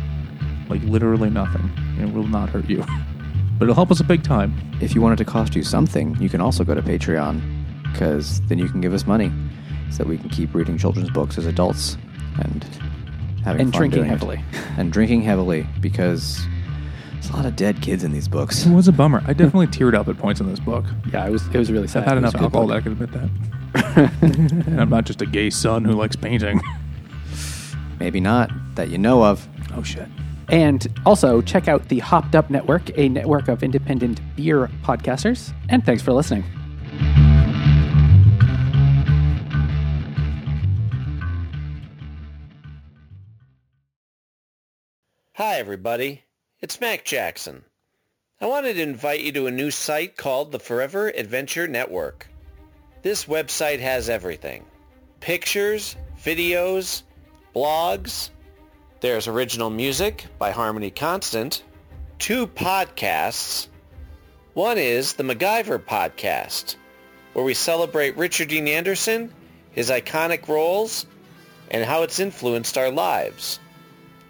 [0.69, 1.71] like literally nothing.
[1.99, 2.85] It will not hurt you,
[3.59, 4.55] but it'll help us a big time.
[4.83, 7.58] If you want it to cost you something, you can also go to Patreon
[7.93, 9.33] because then you can give us money
[9.91, 11.97] so that we can keep reading children's books as adults
[12.43, 12.65] and
[13.45, 14.11] having And fun drinking doing it.
[14.11, 14.45] heavily.
[14.77, 16.39] and drinking heavily because
[17.15, 18.65] there's a lot of dead kids in these books.
[18.67, 19.23] It was a bummer.
[19.27, 20.85] I definitely teared up at points in this book.
[21.13, 22.03] Yeah, it was it was really sad.
[22.05, 24.13] I've had It was enough a good alcohol that I can admit that.
[24.67, 26.61] and I'm not just a gay son who likes painting.
[28.01, 29.47] Maybe not that you know of.
[29.75, 30.07] oh shit.
[30.51, 35.53] And also check out the Hopped Up Network, a network of independent beer podcasters.
[35.69, 36.45] And thanks for listening.
[45.39, 46.25] Hi, everybody.
[46.61, 47.63] It's Mac Jackson.
[48.41, 52.27] I wanted to invite you to a new site called the Forever Adventure Network.
[53.03, 54.65] This website has everything.
[55.21, 57.05] Pictures, videos,
[57.55, 58.31] blogs.
[59.01, 61.63] There's original music by Harmony Constant.
[62.19, 63.69] Two podcasts.
[64.55, 66.75] One is the MacGyver Podcast,
[67.35, 69.33] where we celebrate Richard Dean Anderson,
[69.71, 71.07] his iconic roles,
[71.71, 73.61] and how it's influenced our lives.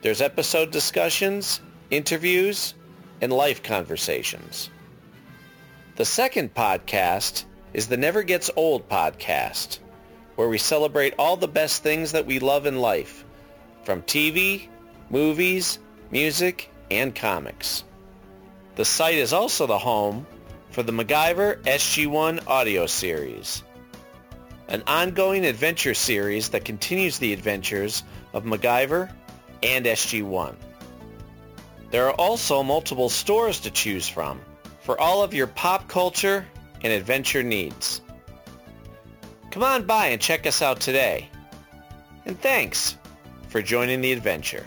[0.00, 2.74] There's episode discussions, interviews,
[3.20, 4.70] and life conversations.
[5.96, 9.80] The second podcast is the Never Gets Old podcast,
[10.36, 13.24] where we celebrate all the best things that we love in life,
[13.82, 14.68] from TV,
[15.10, 15.80] movies,
[16.12, 17.82] music, and comics.
[18.76, 20.28] The site is also the home
[20.70, 23.64] for the MacGyver SG-1 audio series,
[24.68, 29.10] an ongoing adventure series that continues the adventures of MacGyver
[29.62, 30.54] and SG-1.
[31.90, 34.40] There are also multiple stores to choose from
[34.80, 36.46] for all of your pop culture
[36.82, 38.00] and adventure needs.
[39.50, 41.28] Come on by and check us out today.
[42.26, 42.96] And thanks
[43.48, 44.66] for joining the adventure.